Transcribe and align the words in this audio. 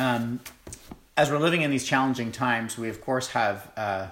um, 0.00 0.40
as 1.16 1.30
we're 1.30 1.38
living 1.38 1.60
in 1.62 1.70
these 1.70 1.84
challenging 1.84 2.32
times, 2.32 2.78
we 2.78 2.88
of 2.88 3.00
course 3.02 3.28
have 3.28 3.70
uh, 3.76 4.06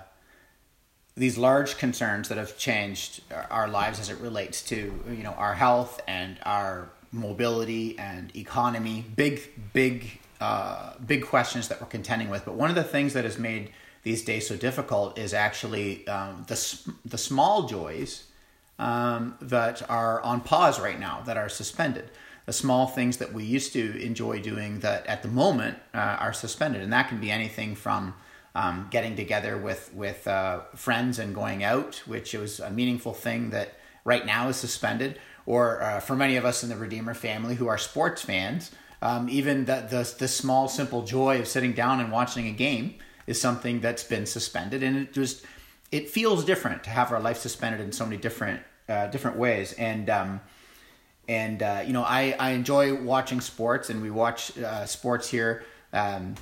these 1.16 1.38
large 1.38 1.78
concerns 1.78 2.28
that 2.28 2.36
have 2.36 2.58
changed 2.58 3.22
our 3.50 3.68
lives 3.68 3.98
as 3.98 4.10
it 4.10 4.18
relates 4.18 4.62
to 4.64 4.76
you 5.08 5.22
know 5.22 5.32
our 5.32 5.54
health 5.54 6.00
and 6.06 6.36
our 6.44 6.90
mobility 7.10 7.98
and 7.98 8.34
economy. 8.36 9.04
Big, 9.16 9.50
big, 9.72 10.20
uh, 10.40 10.92
big 11.06 11.24
questions 11.24 11.68
that 11.68 11.80
we're 11.80 11.86
contending 11.86 12.28
with. 12.28 12.44
But 12.44 12.54
one 12.54 12.68
of 12.68 12.76
the 12.76 12.84
things 12.84 13.14
that 13.14 13.24
has 13.24 13.38
made 13.38 13.72
these 14.02 14.22
days 14.22 14.46
so 14.46 14.56
difficult 14.56 15.18
is 15.18 15.32
actually 15.32 16.06
um, 16.06 16.44
the 16.48 16.78
the 17.06 17.18
small 17.18 17.66
joys 17.66 18.24
um, 18.78 19.36
that 19.40 19.88
are 19.90 20.20
on 20.20 20.42
pause 20.42 20.78
right 20.78 21.00
now, 21.00 21.22
that 21.24 21.38
are 21.38 21.48
suspended. 21.48 22.10
The 22.48 22.54
small 22.54 22.86
things 22.86 23.18
that 23.18 23.34
we 23.34 23.44
used 23.44 23.74
to 23.74 24.02
enjoy 24.02 24.40
doing 24.40 24.80
that 24.80 25.06
at 25.06 25.20
the 25.20 25.28
moment 25.28 25.76
uh, 25.92 25.98
are 25.98 26.32
suspended, 26.32 26.80
and 26.80 26.90
that 26.94 27.10
can 27.10 27.20
be 27.20 27.30
anything 27.30 27.74
from 27.74 28.14
um, 28.54 28.88
getting 28.90 29.16
together 29.16 29.58
with 29.58 29.92
with 29.92 30.26
uh, 30.26 30.60
friends 30.74 31.18
and 31.18 31.34
going 31.34 31.62
out, 31.62 31.96
which 32.06 32.32
was 32.32 32.58
a 32.58 32.70
meaningful 32.70 33.12
thing 33.12 33.50
that 33.50 33.74
right 34.02 34.24
now 34.24 34.48
is 34.48 34.56
suspended, 34.56 35.20
or 35.44 35.82
uh, 35.82 36.00
for 36.00 36.16
many 36.16 36.36
of 36.36 36.46
us 36.46 36.62
in 36.62 36.70
the 36.70 36.76
Redeemer 36.76 37.12
family 37.12 37.54
who 37.54 37.68
are 37.68 37.76
sports 37.76 38.22
fans, 38.22 38.70
um, 39.02 39.28
even 39.28 39.66
the, 39.66 39.86
the 39.90 40.14
the 40.18 40.26
small 40.26 40.68
simple 40.68 41.02
joy 41.02 41.38
of 41.38 41.46
sitting 41.46 41.74
down 41.74 42.00
and 42.00 42.10
watching 42.10 42.46
a 42.46 42.52
game 42.52 42.94
is 43.26 43.38
something 43.38 43.82
that's 43.82 44.04
been 44.04 44.24
suspended, 44.24 44.82
and 44.82 44.96
it 44.96 45.12
just 45.12 45.44
it 45.92 46.08
feels 46.08 46.46
different 46.46 46.82
to 46.84 46.88
have 46.88 47.12
our 47.12 47.20
life 47.20 47.36
suspended 47.36 47.82
in 47.82 47.92
so 47.92 48.06
many 48.06 48.16
different 48.16 48.62
uh, 48.88 49.06
different 49.08 49.36
ways. 49.36 49.74
And 49.74 50.08
um, 50.08 50.40
and 51.28 51.62
uh, 51.62 51.82
you 51.86 51.92
know, 51.92 52.02
I 52.02 52.34
I 52.38 52.50
enjoy 52.50 52.94
watching 52.94 53.40
sports, 53.40 53.90
and 53.90 54.02
we 54.02 54.10
watch 54.10 54.56
uh, 54.58 54.86
sports 54.86 55.28
here 55.28 55.64
um, 55.92 56.34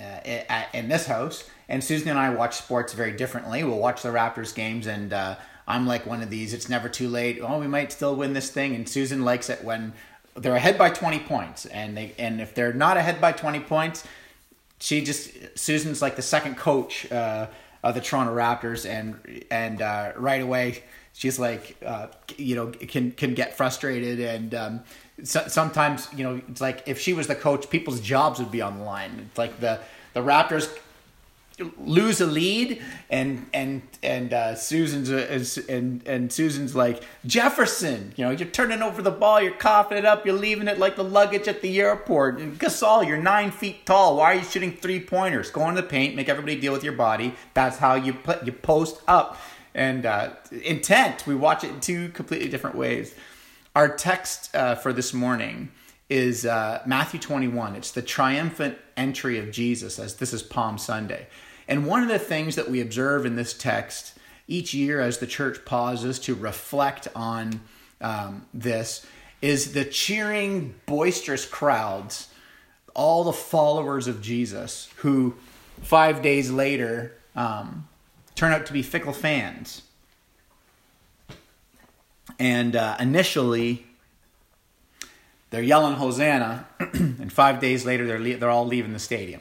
uh, 0.00 0.62
in 0.72 0.88
this 0.88 1.06
house. 1.06 1.44
And 1.68 1.82
Susan 1.82 2.08
and 2.08 2.18
I 2.18 2.30
watch 2.30 2.56
sports 2.56 2.94
very 2.94 3.12
differently. 3.12 3.62
We'll 3.62 3.78
watch 3.78 4.02
the 4.02 4.08
Raptors 4.08 4.54
games, 4.54 4.86
and 4.86 5.12
uh, 5.12 5.36
I'm 5.66 5.86
like 5.86 6.06
one 6.06 6.22
of 6.22 6.30
these. 6.30 6.54
It's 6.54 6.68
never 6.68 6.88
too 6.88 7.08
late. 7.08 7.40
Oh, 7.42 7.58
we 7.58 7.66
might 7.66 7.92
still 7.92 8.16
win 8.16 8.32
this 8.32 8.50
thing. 8.50 8.74
And 8.74 8.88
Susan 8.88 9.24
likes 9.24 9.48
it 9.50 9.62
when 9.62 9.92
they're 10.36 10.56
ahead 10.56 10.78
by 10.78 10.90
20 10.90 11.20
points, 11.20 11.66
and 11.66 11.96
they 11.96 12.14
and 12.18 12.40
if 12.40 12.54
they're 12.54 12.72
not 12.72 12.96
ahead 12.96 13.20
by 13.20 13.32
20 13.32 13.60
points, 13.60 14.06
she 14.78 15.02
just 15.02 15.58
Susan's 15.58 16.00
like 16.00 16.16
the 16.16 16.22
second 16.22 16.56
coach 16.56 17.10
uh, 17.10 17.48
of 17.82 17.94
the 17.94 18.00
Toronto 18.00 18.34
Raptors, 18.34 18.88
and 18.88 19.44
and 19.50 19.82
uh, 19.82 20.12
right 20.16 20.40
away 20.40 20.84
she's 21.12 21.38
like 21.38 21.76
uh, 21.84 22.06
you 22.36 22.54
know 22.54 22.68
can 22.68 23.12
can 23.12 23.34
get 23.34 23.56
frustrated 23.56 24.20
and 24.20 24.54
um, 24.54 24.80
so, 25.22 25.46
sometimes 25.48 26.08
you 26.16 26.24
know 26.24 26.40
it's 26.48 26.60
like 26.60 26.82
if 26.86 26.98
she 27.00 27.12
was 27.12 27.26
the 27.26 27.34
coach 27.34 27.68
people's 27.70 28.00
jobs 28.00 28.38
would 28.38 28.50
be 28.50 28.60
on 28.60 28.78
the 28.78 28.84
line 28.84 29.26
it's 29.28 29.38
like 29.38 29.60
the 29.60 29.78
the 30.14 30.20
raptors 30.20 30.68
lose 31.78 32.20
a 32.20 32.26
lead 32.26 32.82
and 33.10 33.46
and 33.52 33.82
and 34.02 34.32
uh, 34.32 34.54
Susan's 34.54 35.10
is 35.10 35.58
and 35.68 36.06
and 36.06 36.32
Susan's 36.32 36.74
like 36.74 37.02
Jefferson, 37.26 38.12
you 38.16 38.24
know, 38.24 38.30
you're 38.30 38.48
turning 38.48 38.82
over 38.82 39.02
the 39.02 39.10
ball, 39.10 39.42
you're 39.42 39.52
coughing 39.52 39.98
it 39.98 40.04
up, 40.04 40.24
you're 40.24 40.36
leaving 40.36 40.68
it 40.68 40.78
like 40.78 40.96
the 40.96 41.04
luggage 41.04 41.48
at 41.48 41.62
the 41.62 41.80
airport. 41.80 42.38
And 42.38 42.58
Gasol, 42.58 43.06
you're 43.06 43.18
nine 43.18 43.50
feet 43.50 43.84
tall. 43.84 44.16
Why 44.16 44.32
are 44.32 44.34
you 44.36 44.44
shooting 44.44 44.76
three 44.76 45.00
pointers? 45.00 45.50
Go 45.50 45.68
in 45.68 45.74
the 45.74 45.82
paint, 45.82 46.14
make 46.14 46.28
everybody 46.28 46.58
deal 46.58 46.72
with 46.72 46.84
your 46.84 46.94
body. 46.94 47.34
That's 47.54 47.78
how 47.78 47.94
you 47.94 48.12
put 48.12 48.44
you 48.46 48.52
post 48.52 49.00
up 49.06 49.38
and 49.74 50.06
uh, 50.06 50.30
intent. 50.62 51.26
We 51.26 51.34
watch 51.34 51.64
it 51.64 51.70
in 51.70 51.80
two 51.80 52.08
completely 52.10 52.48
different 52.48 52.76
ways. 52.76 53.14
Our 53.74 53.88
text 53.88 54.54
uh, 54.54 54.74
for 54.74 54.92
this 54.92 55.14
morning 55.14 55.70
is 56.08 56.44
uh, 56.44 56.82
Matthew 56.86 57.20
21. 57.20 57.76
It's 57.76 57.92
the 57.92 58.02
triumphant 58.02 58.76
entry 58.96 59.38
of 59.38 59.52
Jesus, 59.52 59.98
as 59.98 60.16
this 60.16 60.32
is 60.32 60.42
Palm 60.42 60.76
Sunday. 60.76 61.28
And 61.68 61.86
one 61.86 62.02
of 62.02 62.08
the 62.08 62.18
things 62.18 62.56
that 62.56 62.68
we 62.68 62.80
observe 62.80 63.24
in 63.24 63.36
this 63.36 63.54
text 63.54 64.18
each 64.48 64.74
year 64.74 65.00
as 65.00 65.18
the 65.18 65.26
church 65.26 65.64
pauses 65.64 66.18
to 66.18 66.34
reflect 66.34 67.06
on 67.14 67.60
um, 68.00 68.46
this 68.52 69.06
is 69.40 69.72
the 69.72 69.84
cheering, 69.84 70.74
boisterous 70.86 71.46
crowds, 71.46 72.28
all 72.94 73.24
the 73.24 73.32
followers 73.32 74.08
of 74.08 74.20
Jesus 74.20 74.90
who 74.96 75.34
five 75.82 76.22
days 76.22 76.50
later 76.50 77.16
um, 77.36 77.88
turn 78.34 78.52
out 78.52 78.66
to 78.66 78.72
be 78.72 78.82
fickle 78.82 79.12
fans. 79.12 79.82
And 82.38 82.76
uh, 82.76 82.96
initially, 82.98 83.86
they're 85.50 85.62
yelling 85.62 85.94
Hosanna, 85.94 86.66
and 86.78 87.32
five 87.32 87.60
days 87.60 87.84
later, 87.84 88.06
they're, 88.06 88.20
le- 88.20 88.36
they're 88.36 88.50
all 88.50 88.66
leaving 88.66 88.92
the 88.92 88.98
stadium. 88.98 89.40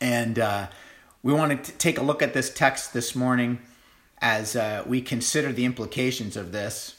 And 0.00 0.38
uh, 0.38 0.66
we 1.22 1.32
want 1.32 1.64
to 1.64 1.72
take 1.72 1.98
a 1.98 2.02
look 2.02 2.22
at 2.22 2.34
this 2.34 2.52
text 2.52 2.92
this 2.92 3.14
morning 3.14 3.60
as 4.18 4.56
uh, 4.56 4.84
we 4.86 5.00
consider 5.00 5.52
the 5.52 5.64
implications 5.64 6.36
of 6.36 6.52
this. 6.52 6.96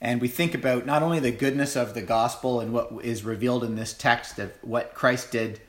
And 0.00 0.20
we 0.20 0.28
think 0.28 0.54
about 0.54 0.86
not 0.86 1.02
only 1.02 1.18
the 1.18 1.32
goodness 1.32 1.76
of 1.76 1.94
the 1.94 2.02
gospel 2.02 2.60
and 2.60 2.72
what 2.72 2.90
is 3.02 3.24
revealed 3.24 3.64
in 3.64 3.74
this 3.74 3.92
text 3.92 4.38
of 4.38 4.52
what 4.62 4.94
Christ 4.94 5.32
did 5.32 5.60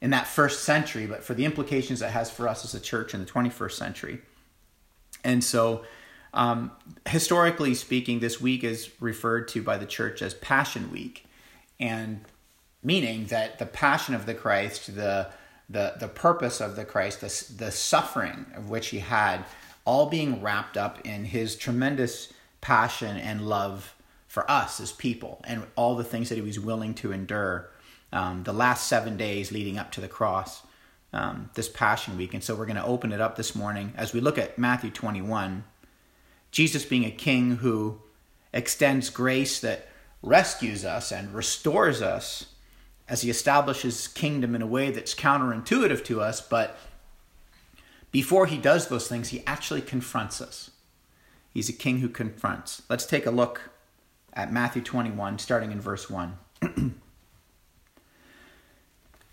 in 0.00 0.10
that 0.10 0.26
first 0.26 0.64
century, 0.64 1.06
but 1.06 1.24
for 1.24 1.34
the 1.34 1.44
implications 1.44 2.02
it 2.02 2.10
has 2.10 2.30
for 2.30 2.48
us 2.48 2.64
as 2.64 2.74
a 2.74 2.80
church 2.80 3.14
in 3.14 3.20
the 3.20 3.26
21st 3.26 3.72
century. 3.72 4.20
And 5.24 5.42
so, 5.42 5.84
um, 6.34 6.70
historically 7.08 7.74
speaking, 7.74 8.20
this 8.20 8.40
week 8.40 8.62
is 8.62 8.90
referred 9.00 9.48
to 9.48 9.62
by 9.62 9.78
the 9.78 9.86
church 9.86 10.20
as 10.22 10.34
Passion 10.34 10.90
Week, 10.92 11.24
and 11.80 12.20
meaning 12.82 13.26
that 13.26 13.58
the 13.58 13.66
passion 13.66 14.14
of 14.14 14.26
the 14.26 14.34
Christ, 14.34 14.94
the 14.94 15.28
the 15.68 15.94
the 15.98 16.08
purpose 16.08 16.60
of 16.60 16.76
the 16.76 16.84
Christ, 16.84 17.20
the 17.20 17.64
the 17.64 17.72
suffering 17.72 18.46
of 18.54 18.68
which 18.68 18.88
he 18.88 18.98
had, 18.98 19.44
all 19.84 20.06
being 20.06 20.42
wrapped 20.42 20.76
up 20.76 21.00
in 21.04 21.24
his 21.24 21.56
tremendous 21.56 22.32
passion 22.60 23.16
and 23.16 23.48
love 23.48 23.94
for 24.28 24.48
us 24.50 24.78
as 24.78 24.92
people, 24.92 25.40
and 25.44 25.64
all 25.74 25.96
the 25.96 26.04
things 26.04 26.28
that 26.28 26.34
he 26.34 26.42
was 26.42 26.60
willing 26.60 26.94
to 26.94 27.12
endure 27.12 27.70
um, 28.12 28.44
the 28.44 28.52
last 28.52 28.86
seven 28.86 29.16
days 29.16 29.52
leading 29.52 29.78
up 29.78 29.92
to 29.92 30.00
the 30.00 30.08
cross, 30.08 30.62
um, 31.12 31.50
this 31.54 31.68
Passion 31.68 32.16
Week. 32.16 32.34
And 32.34 32.42
so 32.42 32.54
we're 32.54 32.66
going 32.66 32.76
to 32.76 32.84
open 32.84 33.12
it 33.12 33.20
up 33.20 33.36
this 33.36 33.54
morning 33.54 33.92
as 33.96 34.12
we 34.12 34.20
look 34.20 34.38
at 34.38 34.58
Matthew 34.58 34.90
21. 34.90 35.64
Jesus 36.50 36.84
being 36.84 37.04
a 37.04 37.10
king 37.10 37.56
who 37.56 38.00
extends 38.52 39.10
grace 39.10 39.60
that 39.60 39.88
rescues 40.22 40.84
us 40.84 41.12
and 41.12 41.34
restores 41.34 42.02
us 42.02 42.46
as 43.08 43.22
he 43.22 43.30
establishes 43.30 44.08
kingdom 44.08 44.54
in 44.54 44.62
a 44.62 44.66
way 44.66 44.90
that's 44.90 45.14
counterintuitive 45.14 46.04
to 46.04 46.20
us, 46.20 46.40
but 46.40 46.76
before 48.10 48.46
he 48.46 48.56
does 48.56 48.88
those 48.88 49.08
things, 49.08 49.28
he 49.28 49.42
actually 49.46 49.82
confronts 49.82 50.40
us. 50.40 50.70
He's 51.52 51.68
a 51.68 51.72
king 51.72 51.98
who 51.98 52.08
confronts. 52.08 52.82
Let's 52.88 53.06
take 53.06 53.26
a 53.26 53.30
look 53.30 53.70
at 54.32 54.52
Matthew 54.52 54.82
21, 54.82 55.38
starting 55.38 55.72
in 55.72 55.80
verse 55.80 56.10
1. 56.10 56.36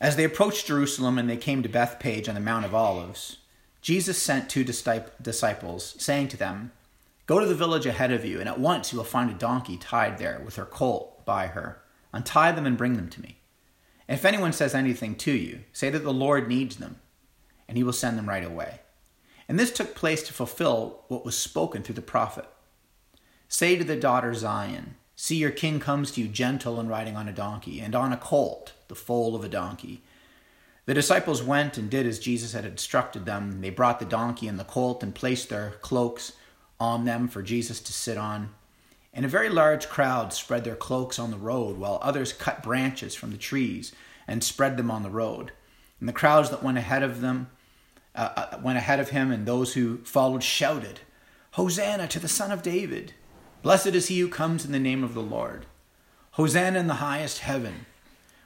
As 0.03 0.17
they 0.17 0.25
approached 0.25 0.65
Jerusalem 0.65 1.17
and 1.17 1.29
they 1.29 1.37
came 1.37 1.63
to 1.63 1.69
Bethphage 1.69 2.27
on 2.27 2.35
the 2.35 2.41
Mount 2.41 2.65
of 2.65 2.75
Olives, 2.75 3.37
Jesus 3.81 4.21
sent 4.21 4.49
two 4.49 4.65
disciples, 4.65 5.95
saying 5.97 6.27
to 6.27 6.35
them, 6.35 6.73
Go 7.25 7.39
to 7.39 7.45
the 7.45 7.55
village 7.55 7.85
ahead 7.85 8.11
of 8.11 8.25
you, 8.25 8.41
and 8.41 8.49
at 8.49 8.59
once 8.59 8.91
you 8.91 8.97
will 8.97 9.05
find 9.05 9.31
a 9.31 9.33
donkey 9.33 9.77
tied 9.77 10.17
there 10.17 10.41
with 10.43 10.57
her 10.57 10.65
colt 10.65 11.25
by 11.25 11.47
her. 11.47 11.81
Untie 12.11 12.51
them 12.51 12.65
and 12.65 12.77
bring 12.77 12.97
them 12.97 13.07
to 13.11 13.21
me. 13.21 13.37
If 14.09 14.25
anyone 14.25 14.51
says 14.51 14.75
anything 14.75 15.15
to 15.15 15.31
you, 15.31 15.61
say 15.71 15.89
that 15.89 16.03
the 16.03 16.11
Lord 16.11 16.49
needs 16.49 16.75
them, 16.75 16.99
and 17.69 17.77
he 17.77 17.83
will 17.83 17.93
send 17.93 18.17
them 18.17 18.27
right 18.27 18.43
away. 18.43 18.81
And 19.47 19.57
this 19.57 19.71
took 19.71 19.95
place 19.95 20.21
to 20.23 20.33
fulfill 20.33 21.05
what 21.07 21.23
was 21.23 21.37
spoken 21.37 21.81
through 21.81 21.95
the 21.95 22.01
prophet. 22.01 22.49
Say 23.47 23.77
to 23.77 23.85
the 23.85 23.95
daughter 23.95 24.33
Zion, 24.33 24.97
See, 25.23 25.37
your 25.37 25.51
king 25.51 25.79
comes 25.79 26.11
to 26.11 26.21
you 26.21 26.27
gentle 26.27 26.81
and 26.81 26.89
riding 26.89 27.15
on 27.15 27.29
a 27.29 27.31
donkey, 27.31 27.79
and 27.79 27.95
on 27.95 28.11
a 28.11 28.17
colt, 28.17 28.73
the 28.89 28.93
foal 28.93 29.37
of 29.37 29.43
a 29.45 29.47
donkey. 29.47 30.01
The 30.85 30.93
disciples 30.93 31.41
went 31.41 31.77
and 31.77 31.89
did 31.89 32.05
as 32.05 32.19
Jesus 32.19 32.51
had 32.51 32.65
instructed 32.65 33.25
them. 33.25 33.61
They 33.61 33.69
brought 33.69 33.99
the 33.99 34.05
donkey 34.05 34.49
and 34.49 34.59
the 34.59 34.65
colt 34.65 35.01
and 35.01 35.15
placed 35.15 35.47
their 35.47 35.75
cloaks 35.79 36.33
on 36.77 37.05
them 37.05 37.29
for 37.29 37.41
Jesus 37.41 37.79
to 37.79 37.93
sit 37.93 38.17
on. 38.17 38.49
And 39.13 39.23
a 39.23 39.29
very 39.29 39.47
large 39.47 39.87
crowd 39.87 40.33
spread 40.33 40.65
their 40.65 40.75
cloaks 40.75 41.17
on 41.17 41.31
the 41.31 41.37
road, 41.37 41.77
while 41.77 41.99
others 42.01 42.33
cut 42.33 42.61
branches 42.61 43.15
from 43.15 43.31
the 43.31 43.37
trees 43.37 43.93
and 44.27 44.43
spread 44.43 44.75
them 44.75 44.91
on 44.91 45.03
the 45.03 45.09
road. 45.09 45.53
And 46.01 46.09
the 46.09 46.11
crowds 46.11 46.49
that 46.49 46.63
went 46.63 46.79
ahead 46.79 47.01
of 47.01 47.21
them 47.21 47.49
uh, 48.13 48.33
uh 48.35 48.59
went 48.61 48.77
ahead 48.77 48.99
of 48.99 49.11
him, 49.11 49.31
and 49.31 49.45
those 49.45 49.75
who 49.75 49.99
followed 49.99 50.43
shouted, 50.43 50.99
"Hosanna 51.51 52.09
to 52.09 52.19
the 52.19 52.27
Son 52.27 52.51
of 52.51 52.61
David!" 52.61 53.13
Blessed 53.63 53.87
is 53.87 54.09
he 54.09 54.19
who 54.19 54.27
comes 54.27 54.65
in 54.65 54.73
the 54.73 54.79
name 54.79 55.05
of 55.05 55.13
the 55.13 55.21
Lord. 55.21 55.65
Hosanna 56.31 56.77
in 56.79 56.87
the 56.87 56.95
highest 56.95 57.39
heaven. 57.39 57.85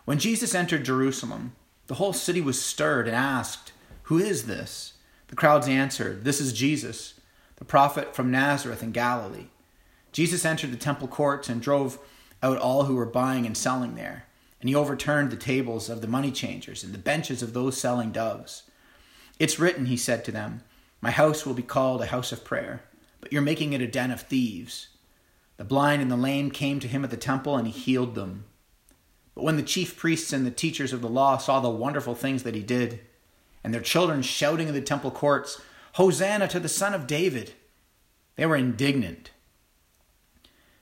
When 0.05 0.19
Jesus 0.19 0.53
entered 0.53 0.85
Jerusalem, 0.85 1.53
the 1.87 1.95
whole 1.95 2.13
city 2.13 2.39
was 2.39 2.61
stirred 2.61 3.07
and 3.07 3.15
asked, 3.15 3.71
Who 4.03 4.19
is 4.19 4.45
this? 4.45 4.93
The 5.29 5.35
crowds 5.35 5.67
answered, 5.67 6.23
This 6.23 6.39
is 6.39 6.53
Jesus, 6.53 7.15
the 7.55 7.65
prophet 7.65 8.15
from 8.15 8.29
Nazareth 8.29 8.83
in 8.83 8.91
Galilee. 8.91 9.47
Jesus 10.11 10.45
entered 10.45 10.71
the 10.71 10.77
temple 10.77 11.07
courts 11.07 11.49
and 11.49 11.63
drove 11.63 11.97
out 12.43 12.59
all 12.59 12.83
who 12.83 12.95
were 12.95 13.05
buying 13.07 13.47
and 13.47 13.57
selling 13.57 13.95
there. 13.95 14.25
and 14.59 14.69
he 14.69 14.75
overturned 14.75 15.31
the 15.31 15.35
tables 15.35 15.89
of 15.89 16.01
the 16.01 16.07
money 16.07 16.31
changers 16.31 16.83
and 16.83 16.93
the 16.93 16.99
benches 16.99 17.41
of 17.41 17.53
those 17.53 17.75
selling 17.75 18.11
doves. 18.11 18.63
It's 19.39 19.59
written, 19.59 19.87
he 19.87 19.97
said 19.97 20.23
to 20.25 20.31
them, 20.31 20.61
My 21.01 21.09
house 21.09 21.43
will 21.43 21.55
be 21.55 21.63
called 21.63 22.01
a 22.01 22.07
house 22.07 22.31
of 22.31 22.43
prayer, 22.43 22.83
but 23.19 23.33
you're 23.33 23.41
making 23.41 23.73
it 23.73 23.81
a 23.81 23.87
den 23.87 24.11
of 24.11 24.21
thieves. 24.21 24.89
The 25.57 25.65
blind 25.65 26.01
and 26.01 26.11
the 26.11 26.15
lame 26.15 26.51
came 26.51 26.79
to 26.79 26.87
him 26.87 27.03
at 27.03 27.09
the 27.09 27.17
temple, 27.17 27.57
and 27.57 27.67
he 27.67 27.73
healed 27.73 28.15
them. 28.15 28.45
But 29.35 29.43
when 29.43 29.57
the 29.57 29.63
chief 29.63 29.97
priests 29.97 30.31
and 30.31 30.45
the 30.45 30.51
teachers 30.51 30.93
of 30.93 31.01
the 31.01 31.09
law 31.09 31.37
saw 31.37 31.59
the 31.59 31.69
wonderful 31.69 32.15
things 32.15 32.43
that 32.43 32.55
he 32.55 32.63
did, 32.63 33.01
and 33.63 33.73
their 33.73 33.81
children 33.81 34.21
shouting 34.21 34.67
in 34.67 34.73
the 34.73 34.81
temple 34.81 35.11
courts, 35.11 35.61
Hosanna 35.93 36.47
to 36.47 36.59
the 36.59 36.69
Son 36.69 36.93
of 36.93 37.07
David, 37.07 37.53
they 38.35 38.45
were 38.45 38.55
indignant. 38.55 39.31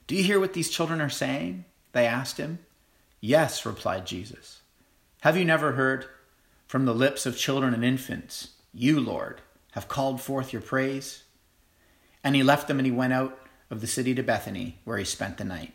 Do 0.06 0.14
you 0.14 0.22
hear 0.22 0.38
what 0.38 0.52
these 0.52 0.70
children 0.70 1.00
are 1.00 1.10
saying? 1.10 1.64
They 1.92 2.06
asked 2.06 2.36
him. 2.36 2.60
Yes, 3.20 3.66
replied 3.66 4.06
Jesus. 4.06 4.60
Have 5.22 5.36
you 5.36 5.44
never 5.44 5.72
heard? 5.72 6.06
From 6.66 6.84
the 6.84 6.94
lips 6.94 7.26
of 7.26 7.38
children 7.38 7.72
and 7.74 7.84
infants, 7.84 8.50
you, 8.74 9.00
Lord, 9.00 9.40
have 9.72 9.88
called 9.88 10.20
forth 10.20 10.52
your 10.52 10.62
praise. 10.62 11.24
And 12.22 12.34
he 12.34 12.42
left 12.42 12.68
them 12.68 12.78
and 12.78 12.86
he 12.86 12.92
went 12.92 13.12
out 13.12 13.45
of 13.70 13.80
the 13.80 13.86
city 13.86 14.14
to 14.14 14.22
Bethany, 14.22 14.78
where 14.84 14.98
he 14.98 15.04
spent 15.04 15.38
the 15.38 15.44
night. 15.44 15.74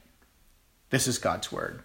This 0.90 1.08
is 1.08 1.18
God's 1.18 1.52
word. 1.52 1.82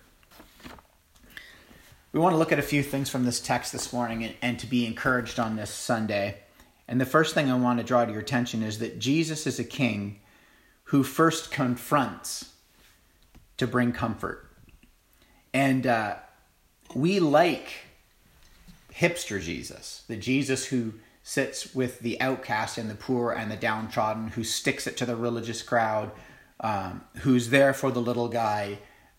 We 2.12 2.20
want 2.20 2.32
to 2.32 2.38
look 2.38 2.52
at 2.52 2.58
a 2.58 2.62
few 2.62 2.82
things 2.82 3.10
from 3.10 3.24
this 3.24 3.40
text 3.40 3.72
this 3.72 3.92
morning 3.92 4.24
and, 4.24 4.34
and, 4.40 4.58
to 4.60 4.66
be 4.66 4.86
encouraged 4.86 5.38
on 5.38 5.56
this 5.56 5.70
Sunday. 5.70 6.38
And 6.88 7.00
the 7.00 7.06
first 7.06 7.34
thing 7.34 7.50
I 7.50 7.56
want 7.56 7.78
to 7.78 7.84
draw 7.84 8.04
to 8.04 8.12
your 8.12 8.20
attention 8.20 8.62
is 8.62 8.78
that 8.78 8.98
Jesus 8.98 9.46
is 9.46 9.58
a 9.58 9.64
king 9.64 10.20
who 10.84 11.02
first 11.02 11.50
confronts 11.50 12.52
to 13.58 13.66
bring 13.66 13.92
comfort. 13.92 14.48
And 15.52 15.86
uh, 15.86 16.16
we 16.94 17.20
like 17.20 17.68
hipster 18.94 19.40
Jesus, 19.40 20.04
the 20.08 20.16
Jesus 20.16 20.66
who 20.66 20.94
sits 21.28 21.74
with 21.74 21.98
the 21.98 22.20
outcast 22.20 22.78
and 22.78 22.88
the 22.88 22.94
poor 22.94 23.32
and 23.32 23.50
the 23.50 23.56
downtrodden, 23.56 24.28
who 24.28 24.44
sticks 24.44 24.86
it 24.86 24.96
to 24.96 25.04
the 25.04 25.16
religious 25.16 25.60
crowd, 25.60 26.12
um, 26.60 27.00
who's 27.16 27.50
there 27.50 27.74
for 27.74 27.90
the 27.90 28.00
little 28.00 28.28
guy. 28.28 28.78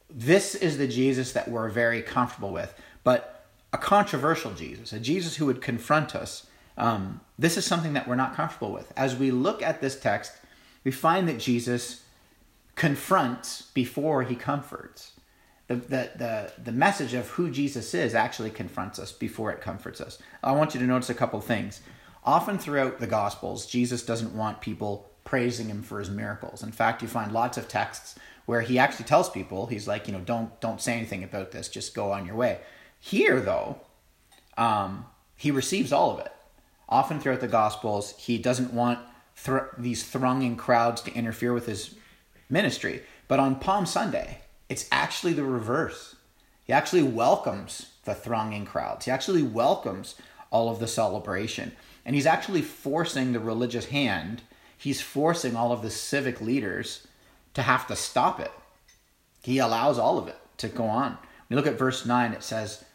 This 0.10 0.56
is 0.56 0.78
the 0.78 0.88
Jesus 0.88 1.34
that 1.34 1.50
we're 1.50 1.68
very 1.68 2.02
comfortable 2.02 2.54
with, 2.54 2.74
but 3.04 3.46
a 3.74 3.78
controversial 3.78 4.54
Jesus, 4.54 4.94
a 4.94 5.02
Jesus 5.02 5.36
who 5.36 5.48
would 5.48 5.62
confront 5.62 6.16
us. 6.16 6.48
Um, 6.78 7.20
this 7.38 7.58
is 7.58 7.66
something 7.66 7.92
that 7.92 8.08
we're 8.08 8.16
not 8.16 8.36
comfortable 8.36 8.72
with. 8.72 8.94
As 8.96 9.18
we 9.18 9.30
look 9.30 9.62
at 9.62 9.82
this 9.82 10.00
text, 10.00 10.32
we 10.86 10.92
find 10.92 11.28
that 11.28 11.40
Jesus 11.40 12.04
confronts 12.76 13.64
before 13.74 14.24
he 14.24 14.36
comforts. 14.36 15.12
The, 15.68 15.76
the, 15.76 16.12
the, 16.16 16.54
the 16.64 16.72
message 16.72 17.14
of 17.14 17.28
who 17.32 17.52
Jesus 17.52 17.94
is 17.94 18.16
actually 18.16 18.52
confronts 18.52 18.98
us 18.98 19.12
before 19.12 19.52
it 19.52 19.60
comforts 19.60 20.00
us. 20.00 20.20
I 20.42 20.54
want 20.54 20.74
you 20.74 20.80
to 20.80 20.86
notice 20.86 21.10
a 21.10 21.14
couple 21.14 21.42
things. 21.42 21.82
Often 22.28 22.60
throughout 22.60 23.00
the 23.00 23.08
Gospels, 23.08 23.66
Jesus 23.66 24.04
doesn't 24.04 24.36
want 24.36 24.60
people 24.60 25.10
praising 25.24 25.70
him 25.70 25.82
for 25.82 26.00
his 26.00 26.10
miracles. 26.10 26.62
In 26.62 26.74
fact, 26.74 27.02
you 27.02 27.08
find 27.08 27.32
lots 27.32 27.58
of 27.58 27.70
texts 27.70 28.16
where 28.46 28.60
he 28.60 28.78
actually 28.78 29.06
tells 29.06 29.30
people, 29.30 29.68
he's 29.68 29.88
like, 29.88 30.08
you 30.08 30.14
know, 30.14 30.20
don't 30.20 30.60
don't 30.60 30.82
say 30.82 30.98
anything 30.98 31.24
about 31.24 31.52
this, 31.52 31.70
just 31.70 31.96
go 31.96 32.12
on 32.12 32.26
your 32.26 32.36
way. 32.36 32.60
Here, 33.00 33.40
though, 33.40 33.80
um, 34.58 35.06
he 35.38 35.52
receives 35.52 35.94
all 35.94 36.12
of 36.12 36.20
it. 36.20 36.34
Often 36.90 37.22
throughout 37.22 37.40
the 37.40 37.48
Gospels, 37.48 38.14
he 38.18 38.38
doesn't 38.38 38.74
want 38.74 39.00
thr- 39.38 39.74
these 39.78 40.04
thronging 40.04 40.58
crowds 40.58 41.02
to 41.04 41.14
interfere 41.14 41.54
with 41.54 41.66
his 41.66 41.96
ministry. 42.50 43.04
But 43.30 43.40
on 43.40 43.56
Palm 43.56 43.86
Sunday, 43.86 44.42
it's 44.68 44.86
actually 44.92 45.32
the 45.32 45.46
reverse. 45.46 46.18
He 46.66 46.74
actually 46.74 47.04
welcomes 47.04 47.92
the 48.04 48.14
thronging 48.14 48.66
crowds. 48.66 49.06
He 49.06 49.12
actually 49.12 49.44
welcomes 49.44 50.16
all 50.52 50.70
of 50.70 50.80
the 50.80 50.88
celebration. 50.88 51.72
And 52.08 52.16
he's 52.16 52.26
actually 52.26 52.62
forcing 52.64 53.34
the 53.34 53.40
religious 53.40 53.88
hand, 53.88 54.42
he's 54.78 55.02
forcing 55.02 55.56
all 55.56 55.74
of 55.74 55.82
the 55.82 55.90
civic 55.90 56.40
leaders 56.42 57.06
to 57.54 57.62
have 57.62 57.86
to 57.88 57.96
stop 57.98 58.40
it. 58.40 58.52
He 59.44 59.60
allows 59.60 60.00
all 60.00 60.18
of 60.18 60.28
it 60.28 60.38
to 60.60 60.70
go 60.70 60.86
on. 60.86 61.12
When 61.12 61.20
you 61.50 61.58
look 61.58 61.68
at 61.68 61.78
verse 61.78 62.06
9, 62.06 62.32
it 62.32 62.44
says, 62.44 62.86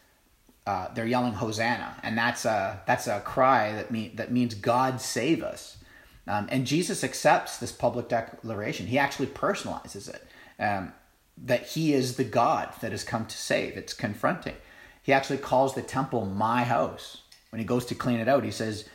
uh, 0.65 0.87
they're 0.93 1.05
yelling 1.05 1.33
Hosanna, 1.33 1.97
and 2.03 2.17
that's 2.17 2.45
a 2.45 2.81
that's 2.87 3.05
a 3.07 3.19
cry 3.19 3.73
that 3.73 3.91
mean 3.91 4.15
that 4.15 4.31
means 4.31 4.55
God 4.55 5.01
save 5.01 5.43
us. 5.43 5.77
Um, 6.25 6.47
and 6.49 6.65
Jesus 6.65 7.03
accepts 7.03 7.57
this 7.57 7.73
public 7.73 8.07
declaration. 8.07 8.87
He 8.87 8.97
actually 8.97 9.27
personalizes 9.27 10.09
it. 10.09 10.25
Um, 10.59 10.93
that 11.37 11.65
he 11.67 11.93
is 11.93 12.15
the 12.15 12.23
God 12.23 12.69
that 12.81 12.91
has 12.91 13.03
come 13.03 13.25
to 13.25 13.37
save. 13.37 13.75
It's 13.75 13.93
confronting. 13.93 14.55
He 15.01 15.11
actually 15.11 15.39
calls 15.39 15.75
the 15.75 15.81
temple 15.81 16.25
my 16.25 16.63
house. 16.63 17.23
When 17.49 17.59
he 17.59 17.65
goes 17.65 17.85
to 17.87 17.95
clean 17.95 18.19
it 18.19 18.27
out, 18.27 18.43
he 18.43 18.51
says 18.51 18.87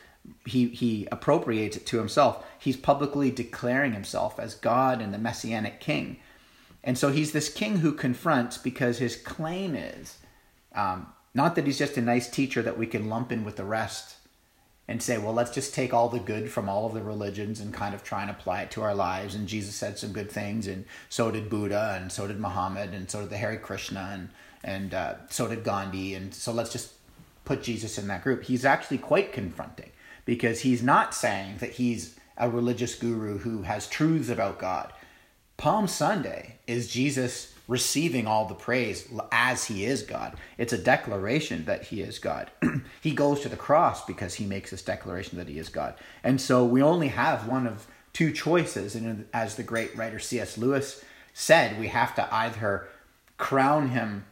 he 0.47 0.69
he 0.69 1.07
appropriates 1.13 1.77
it 1.77 1.87
to 1.87 1.99
himself. 1.99 2.45
He's 2.59 2.77
publicly 2.77 3.31
declaring 3.31 3.93
himself 3.93 4.39
as 4.39 4.55
God 4.55 5.01
and 5.01 5.13
the 5.13 5.19
messianic 5.19 5.81
king. 5.81 6.19
And 6.85 6.97
so 6.97 7.11
he's 7.11 7.33
this 7.33 7.53
king 7.53 7.79
who 7.79 7.93
confronts 7.93 8.57
because 8.57 8.99
his 8.99 9.17
claim 9.17 9.75
is 9.75 10.19
um, 10.75 11.09
not 11.35 11.55
that 11.57 11.67
he's 11.67 11.79
just 11.79 11.97
a 11.97 12.03
nice 12.03 12.29
teacher 12.29 12.63
that 12.63 12.79
we 12.79 12.87
can 12.87 13.09
lump 13.09 13.33
in 13.33 13.45
with 13.45 13.57
the 13.57 13.65
rest 13.65 14.17
and 14.87 15.03
say, 15.03 15.19
well, 15.19 15.35
let's 15.35 15.51
just 15.51 15.75
take 15.75 15.93
all 15.93 16.09
the 16.09 16.19
good 16.19 16.51
from 16.51 16.69
all 16.69 16.87
of 16.87 16.95
the 16.95 17.03
religions 17.03 17.61
and 17.61 17.75
kind 17.75 17.95
of 17.95 18.03
try 18.03 18.23
and 18.23 18.31
apply 18.31 18.63
it 18.63 18.71
to 18.71 18.83
our 18.83 18.95
lives. 18.95 19.35
And 19.35 19.47
Jesus 19.47 19.75
said 19.75 19.99
some 19.99 20.13
good 20.13 20.31
things, 20.31 20.67
and 20.67 20.87
so 21.11 21.31
did 21.31 21.51
Buddha, 21.51 21.99
and 22.01 22.11
so 22.11 22.27
did 22.27 22.41
Muhammad, 22.41 22.95
and 22.95 23.11
so 23.11 23.21
did 23.21 23.31
the 23.31 23.37
Hare 23.37 23.59
Krishna, 23.59 24.11
and 24.13 24.29
and 24.65 24.95
uh, 24.95 25.15
so 25.29 25.47
did 25.47 25.63
Gandhi. 25.63 26.15
And 26.15 26.35
so 26.35 26.53
let's 26.53 26.73
just 26.73 26.93
put 27.45 27.63
Jesus 27.63 27.99
in 27.99 28.09
that 28.09 28.25
group. 28.25 28.45
He's 28.45 28.65
actually 28.65 28.99
quite 28.99 29.33
confronting 29.33 29.91
because 30.29 30.61
he's 30.61 30.83
not 30.83 31.15
saying 31.15 31.57
that 31.57 31.71
he's 31.71 32.15
a 32.37 32.51
religious 32.51 32.95
guru 32.95 33.39
who 33.39 33.63
has 33.63 33.87
truths 33.87 34.29
about 34.29 34.59
God. 34.59 34.93
Palm 35.57 35.89
Sunday 35.89 36.57
is 36.67 36.93
Jesus 36.93 37.55
receiving 37.67 38.27
all 38.27 38.45
the 38.45 38.55
praise 38.55 39.09
as 39.33 39.65
he 39.65 39.87
is 39.87 40.03
God. 40.03 40.37
It's 40.59 40.75
a 40.75 40.77
declaration 40.77 41.65
that 41.65 41.85
he 41.85 42.03
is 42.03 42.19
God. 42.19 42.51
he 43.01 43.15
goes 43.15 43.41
to 43.41 43.49
the 43.49 43.57
cross 43.57 44.05
because 44.05 44.35
he 44.35 44.45
makes 44.45 44.71
this 44.71 44.83
declaration 44.83 45.39
that 45.39 45.49
he 45.49 45.59
is 45.59 45.71
God. 45.71 45.95
And 46.23 46.39
so 46.39 46.63
we 46.63 46.83
only 46.83 47.09
have 47.09 47.49
one 47.49 47.67
of 47.67 47.87
two 48.13 48.31
choices. 48.31 48.95
And 48.95 49.25
as 49.33 49.55
the 49.55 49.63
great 49.63 49.97
writer 49.97 50.19
C.S. 50.19 50.59
Lewis 50.59 51.03
said, 51.33 51.81
we 51.81 51.89
have 51.89 52.15
to 52.17 52.35
either 52.35 52.87
crown 53.39 53.89
him 53.89 54.27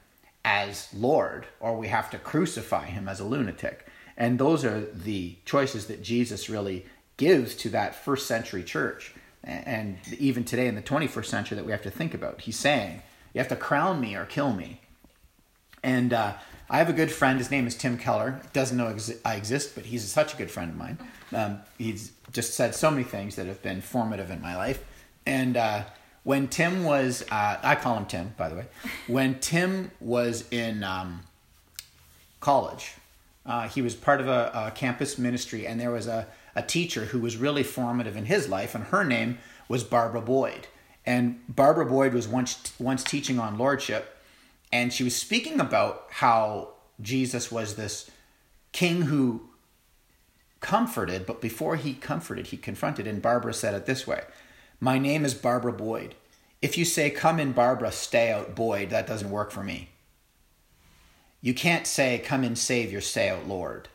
as 0.45 0.89
Lord 0.93 1.47
or 1.59 1.79
we 1.79 1.89
have 1.89 2.11
to 2.11 2.19
crucify 2.19 2.85
him 2.85 3.09
as 3.09 3.19
a 3.19 3.25
lunatic. 3.25 3.86
And 4.17 4.39
those 4.39 4.65
are 4.65 4.81
the 4.81 5.37
choices 5.45 5.87
that 5.87 6.03
Jesus 6.03 6.49
really 6.49 6.87
gives 7.17 7.55
to 7.57 7.69
that 7.71 7.95
first 7.95 8.27
century 8.27 8.63
church. 8.63 9.15
And 9.45 9.99
even 10.19 10.45
today 10.45 10.67
in 10.67 10.75
the 10.75 10.83
21st 10.83 11.27
century 11.27 11.57
that 11.57 11.65
we 11.65 11.73
have 11.73 11.83
to 11.83 11.91
think 11.91 12.15
about. 12.15 12.43
He's 12.43 12.59
saying, 12.59 13.03
you 13.33 13.39
have 13.39 13.49
to 13.49 13.57
crown 13.57 14.01
me 14.01 14.17
or 14.17 14.25
kill 14.25 14.53
me. 14.53 14.81
And 15.83 16.13
uh, 16.13 16.35
I 16.69 16.79
have 16.79 16.89
a 16.89 16.93
good 16.93 17.13
friend. 17.13 17.39
His 17.39 17.51
name 17.51 17.67
is 17.67 17.77
Tim 17.77 17.97
Keller. 17.97 18.41
Doesn't 18.53 18.77
know 18.77 18.89
ex- 18.89 19.13
I 19.25 19.37
exist, 19.37 19.75
but 19.75 19.85
he's 19.85 20.05
such 20.11 20.35
a 20.35 20.37
good 20.37 20.51
friend 20.51 20.71
of 20.71 20.77
mine. 20.77 20.99
Um, 21.33 21.61
he's 21.79 22.13
just 22.33 22.55
said 22.55 22.75
so 22.75 22.91
many 22.91 23.05
things 23.05 23.37
that 23.37 23.47
have 23.47 23.63
been 23.63 23.81
formative 23.81 24.31
in 24.31 24.41
my 24.41 24.57
life. 24.57 24.83
And 25.27 25.57
uh, 25.57 25.85
when 26.25 26.49
Tim 26.49 26.83
was, 26.83 27.23
uh, 27.31 27.59
I 27.63 27.77
call 27.77 27.97
him 27.97 28.07
Tim, 28.07 28.35
by 28.37 28.49
the 28.49 28.57
way. 28.57 28.65
When 29.07 29.39
Tim 29.39 29.93
was 30.01 30.45
in 30.51 30.83
um, 30.83 31.21
college, 32.41 32.95
uh, 33.47 33.69
he 33.69 33.81
was 33.81 33.95
part 33.95 34.21
of 34.21 34.29
a, 34.29 34.51
a, 34.55 34.71
campus 34.73 35.19
ministry, 35.19 35.67
and 35.67 35.81
there 35.81 35.91
was 35.91 36.07
a, 36.07 36.27
a 36.55 36.63
teacher 36.63 37.07
who 37.07 37.21
was 37.21 37.37
really 37.37 37.63
formative 37.63 38.17
in 38.17 38.27
his 38.27 38.49
life, 38.49 38.75
and 38.75 38.85
her 38.85 39.05
name 39.05 39.39
was 39.69 39.85
Barbara 39.85 40.21
Boyd. 40.21 40.67
And 41.05 41.41
Barbara 41.49 41.87
Boyd 41.87 42.13
was 42.13 42.27
once 42.27 42.73
once 42.81 43.05
teaching 43.05 43.39
on 43.39 43.57
lordship, 43.57 44.17
and 44.73 44.93
she 44.93 45.05
was 45.05 45.15
speaking 45.15 45.61
about 45.61 46.07
how 46.11 46.71
Jesus 47.01 47.53
was 47.53 47.77
this 47.77 48.11
king 48.73 49.03
who 49.03 49.49
comforted, 50.61 51.27
but 51.27 51.41
before 51.41 51.77
he 51.77 51.95
comforted, 51.95 52.49
he 52.49 52.57
confronted. 52.57 53.07
And 53.07 53.23
Barbara 53.23 53.55
said 53.55 53.75
it 53.75 53.87
this 53.87 54.07
way 54.07 54.25
My 54.81 54.99
name 54.99 55.25
is 55.25 55.35
Barbara 55.35 55.73
Boyd. 55.73 56.17
If 56.61 56.77
you 56.77 56.85
say, 56.85 57.11
Come 57.11 57.39
in, 57.39 57.53
Barbara, 57.53 57.93
stay 57.93 58.33
out, 58.33 58.57
Boyd, 58.57 58.91
that 58.91 59.07
doesn't 59.07 59.31
work 59.31 59.53
for 59.53 59.63
me. 59.63 59.91
You 61.47 61.55
can't 61.55 61.87
say, 61.87 62.19
Come 62.19 62.43
and 62.43 62.59
save 62.59 62.87
Savior, 62.87 63.01
stay 63.01 63.29
out, 63.29 63.47
Lord. 63.47 63.89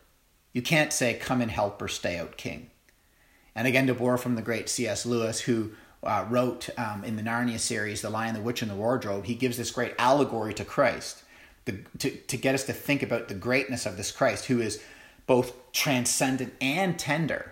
You 0.53 0.61
can't 0.61 0.93
say, 0.93 1.15
Come 1.15 1.41
and 1.41 1.51
help 1.51 1.81
or 1.81 1.89
stay 1.89 2.17
out, 2.17 2.37
King. 2.37 2.71
And 3.53 3.67
again, 3.67 3.87
to 3.87 3.93
borrow 3.93 4.15
from 4.15 4.35
the 4.35 4.41
great 4.41 4.69
C.S. 4.69 5.05
Lewis, 5.05 5.41
who 5.41 5.71
uh, 6.01 6.25
wrote 6.29 6.69
um, 6.77 7.03
in 7.03 7.17
the 7.17 7.21
Narnia 7.21 7.59
series, 7.59 8.01
The 8.01 8.09
Lion, 8.09 8.35
the 8.35 8.41
Witch, 8.41 8.61
and 8.61 8.71
the 8.71 8.75
Wardrobe, 8.75 9.25
he 9.25 9.35
gives 9.35 9.57
this 9.57 9.69
great 9.69 9.93
allegory 9.99 10.53
to 10.53 10.63
Christ 10.63 11.23
the, 11.65 11.79
to, 11.97 12.11
to 12.11 12.37
get 12.37 12.55
us 12.55 12.63
to 12.67 12.73
think 12.73 13.03
about 13.03 13.27
the 13.27 13.35
greatness 13.35 13.85
of 13.85 13.97
this 13.97 14.13
Christ 14.13 14.45
who 14.45 14.61
is 14.61 14.81
both 15.27 15.73
transcendent 15.73 16.53
and 16.61 16.97
tender, 16.97 17.51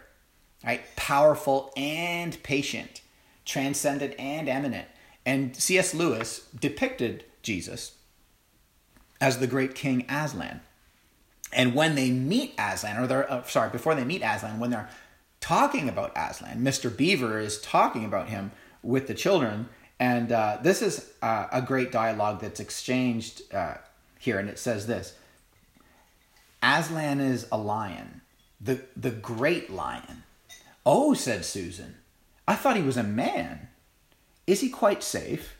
right? 0.63 0.79
Powerful 0.95 1.73
and 1.75 2.41
patient, 2.41 3.01
transcendent 3.43 4.17
and 4.17 4.47
immanent. 4.47 4.87
And 5.25 5.57
C.S. 5.57 5.93
Lewis 5.93 6.47
depicted 6.57 7.25
Jesus 7.41 7.97
as 9.21 9.39
the 9.39 9.47
great 9.47 9.75
king 9.75 10.05
Aslan. 10.09 10.61
And 11.51 11.73
when 11.73 11.95
they 11.95 12.11
meet 12.11 12.53
Aslan, 12.57 12.97
or 12.97 13.07
they're 13.07 13.31
uh, 13.31 13.43
sorry, 13.43 13.69
before 13.69 13.95
they 13.95 14.03
meet 14.03 14.21
Aslan, 14.21 14.59
when 14.59 14.69
they're 14.69 14.89
talking 15.41 15.89
about 15.89 16.11
Aslan, 16.15 16.61
Mr. 16.61 16.95
Beaver 16.95 17.39
is 17.39 17.59
talking 17.61 18.05
about 18.05 18.29
him 18.29 18.51
with 18.83 19.07
the 19.07 19.13
children, 19.13 19.67
and 19.99 20.31
uh, 20.31 20.57
this 20.61 20.81
is 20.81 21.11
uh, 21.21 21.47
a 21.51 21.61
great 21.61 21.91
dialogue 21.91 22.39
that's 22.39 22.59
exchanged 22.59 23.41
uh, 23.53 23.75
here, 24.19 24.39
and 24.39 24.49
it 24.49 24.59
says 24.59 24.87
this: 24.87 25.15
Aslan 26.61 27.19
is 27.19 27.47
a 27.51 27.57
lion, 27.57 28.21
the 28.61 28.81
the 28.95 29.11
great 29.11 29.69
lion. 29.69 30.23
Oh, 30.85 31.13
said 31.13 31.45
Susan, 31.45 31.95
I 32.47 32.55
thought 32.55 32.77
he 32.77 32.81
was 32.81 32.97
a 32.97 33.03
man. 33.03 33.67
Is 34.47 34.61
he 34.61 34.69
quite 34.69 35.03
safe? 35.03 35.55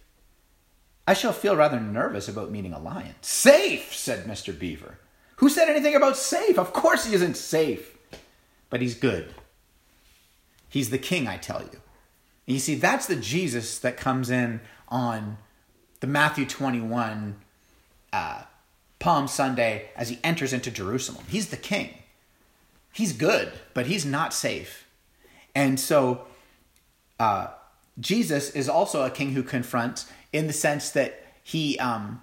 I 1.09 1.13
shall 1.13 1.33
feel 1.33 1.55
rather 1.55 1.79
nervous 1.79 2.27
about 2.27 2.51
meeting 2.51 2.71
a 2.71 2.77
lion. 2.77 3.15
Safe, 3.21 3.95
said 3.95 4.27
Mr. 4.27 4.57
Beaver. 4.57 4.99
Who 5.37 5.49
said 5.49 5.67
anything 5.67 5.95
about 5.95 6.15
safe? 6.15 6.59
Of 6.59 6.71
course 6.71 7.05
he 7.05 7.15
isn't 7.15 7.35
safe. 7.35 7.97
But 8.69 8.79
he's 8.79 8.93
good. 8.93 9.33
He's 10.69 10.91
the 10.91 10.99
king, 10.99 11.27
I 11.27 11.37
tell 11.37 11.61
you. 11.61 11.81
And 12.45 12.53
you 12.53 12.59
see, 12.59 12.75
that's 12.75 13.07
the 13.07 13.15
Jesus 13.15 13.79
that 13.79 13.97
comes 13.97 14.29
in 14.29 14.61
on 14.87 15.39
the 15.99 16.05
Matthew 16.05 16.45
21 16.45 17.37
uh, 18.13 18.43
Palm 18.99 19.27
Sunday 19.27 19.89
as 19.95 20.09
he 20.09 20.19
enters 20.23 20.53
into 20.53 20.69
Jerusalem. 20.69 21.25
He's 21.27 21.49
the 21.49 21.57
king. 21.57 21.91
He's 22.93 23.13
good, 23.13 23.51
but 23.73 23.87
he's 23.87 24.05
not 24.05 24.31
safe. 24.31 24.85
And 25.55 25.79
so 25.79 26.27
uh, 27.19 27.47
Jesus 27.99 28.51
is 28.51 28.69
also 28.69 29.03
a 29.03 29.09
king 29.09 29.31
who 29.31 29.41
confronts 29.41 30.05
in 30.31 30.47
the 30.47 30.53
sense 30.53 30.89
that 30.91 31.23
he 31.43 31.77
um, 31.79 32.21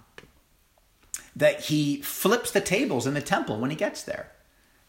that 1.34 1.62
he 1.62 2.00
flips 2.02 2.50
the 2.50 2.60
tables 2.60 3.06
in 3.06 3.14
the 3.14 3.20
temple 3.20 3.58
when 3.58 3.70
he 3.70 3.76
gets 3.76 4.02
there. 4.02 4.32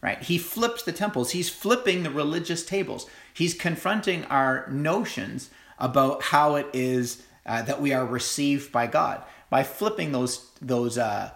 Right? 0.00 0.22
He 0.22 0.38
flips 0.38 0.84
the 0.84 0.92
temples. 0.92 1.32
He's 1.32 1.48
flipping 1.48 2.04
the 2.04 2.10
religious 2.10 2.64
tables. 2.64 3.06
He's 3.34 3.52
confronting 3.52 4.24
our 4.26 4.68
notions 4.70 5.50
about 5.78 6.22
how 6.22 6.54
it 6.54 6.68
is 6.72 7.22
uh, 7.44 7.62
that 7.62 7.80
we 7.80 7.92
are 7.92 8.06
received 8.06 8.70
by 8.70 8.86
God 8.86 9.22
by 9.50 9.62
flipping 9.62 10.12
those 10.12 10.50
those 10.60 10.98
uh, 10.98 11.30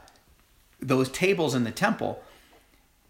those 0.80 1.08
tables 1.08 1.54
in 1.54 1.64
the 1.64 1.70
temple. 1.70 2.22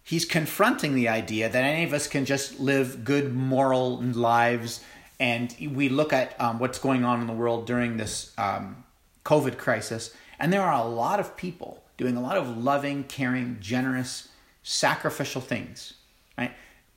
He's 0.05 0.25
confronting 0.25 0.95
the 0.95 1.09
idea 1.09 1.49
that 1.49 1.65
any 1.65 1.85
of 1.85 1.93
us 1.93 2.09
can 2.09 2.25
just 2.25 2.59
live 2.59 3.05
good 3.05 3.35
moral 3.35 3.99
lives, 4.03 4.83
and 5.23 5.55
we 5.73 5.89
look 5.89 6.13
at 6.13 6.39
um, 6.41 6.59
what's 6.59 6.81
going 6.81 7.05
on 7.05 7.21
in 7.21 7.29
the 7.29 7.33
world 7.33 7.65
during 7.65 7.97
this 7.97 8.33
um, 8.39 8.83
COVID 9.25 9.57
crisis, 9.57 10.13
and 10.41 10.53
there 10.53 10.63
are 10.63 10.85
a 10.85 10.85
lot 10.85 11.21
of 11.21 11.37
people 11.37 11.85
doing 11.97 12.17
a 12.17 12.21
lot 12.21 12.37
of 12.37 12.59
loving, 12.59 13.05
caring, 13.05 13.57
generous, 13.61 14.31
sacrificial 14.65 15.41
things, 15.41 15.95
right? 16.37 16.53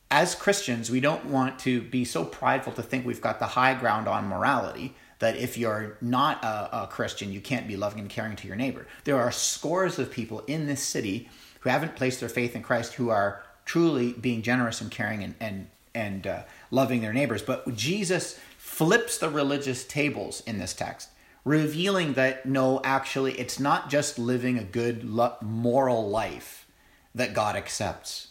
As 0.10 0.34
Christians, 0.34 0.90
we 0.90 1.00
don't 1.00 1.26
want 1.26 1.60
to 1.60 1.82
be 1.82 2.04
so 2.04 2.26
prideful 2.26 2.74
to 2.74 2.82
think 2.82 3.06
we've 3.06 3.22
got 3.22 3.38
the 3.38 3.46
high 3.46 3.76
ground 3.76 4.08
on 4.08 4.28
morality 4.28 4.96
that 5.20 5.38
if 5.38 5.56
you're 5.56 5.96
not 6.02 6.44
a, 6.44 6.84
a, 6.84 6.88
Christian, 6.88 7.32
you 7.32 7.42
can't 7.42 7.68
be 7.68 7.78
loving 7.78 8.00
and 8.00 8.10
caring 8.10 8.36
to 8.38 8.48
your 8.48 8.56
neighbor. 8.56 8.88
There 9.04 9.20
are 9.20 9.32
scores 9.32 10.00
of 10.00 10.10
people 10.10 10.40
in 10.48 10.66
this 10.66 10.82
city 10.82 11.30
who 11.60 11.70
haven't 11.70 11.96
placed 11.96 12.22
their 12.22 12.30
faith 12.30 12.56
in 12.56 12.64
Christ 12.64 12.94
who 12.94 13.12
are 13.12 13.44
truly 13.66 14.14
being 14.14 14.42
generous 14.42 14.82
and 14.82 14.90
caring 14.90 15.24
and, 15.24 15.36
and, 15.40 15.68
and 15.94 16.26
uh, 16.26 16.44
loving 16.76 17.02
their 17.02 17.14
neighbors. 17.14 17.42
But 17.42 17.76
Jesus 17.76 18.40
flips 18.58 19.18
the 19.18 19.30
religious 19.30 19.86
tables 19.86 20.44
in 20.46 20.60
this 20.60 20.74
text 20.74 21.10
revealing 21.46 22.14
that 22.14 22.46
no, 22.46 22.82
actually, 22.84 23.40
it's 23.40 23.60
not 23.60 23.90
just 23.90 24.18
living 24.20 24.58
a 24.58 24.64
good 24.64 25.06
moral 25.42 26.10
life 26.10 26.66
that 27.14 27.34
God 27.34 27.56
accepts. 27.56 28.30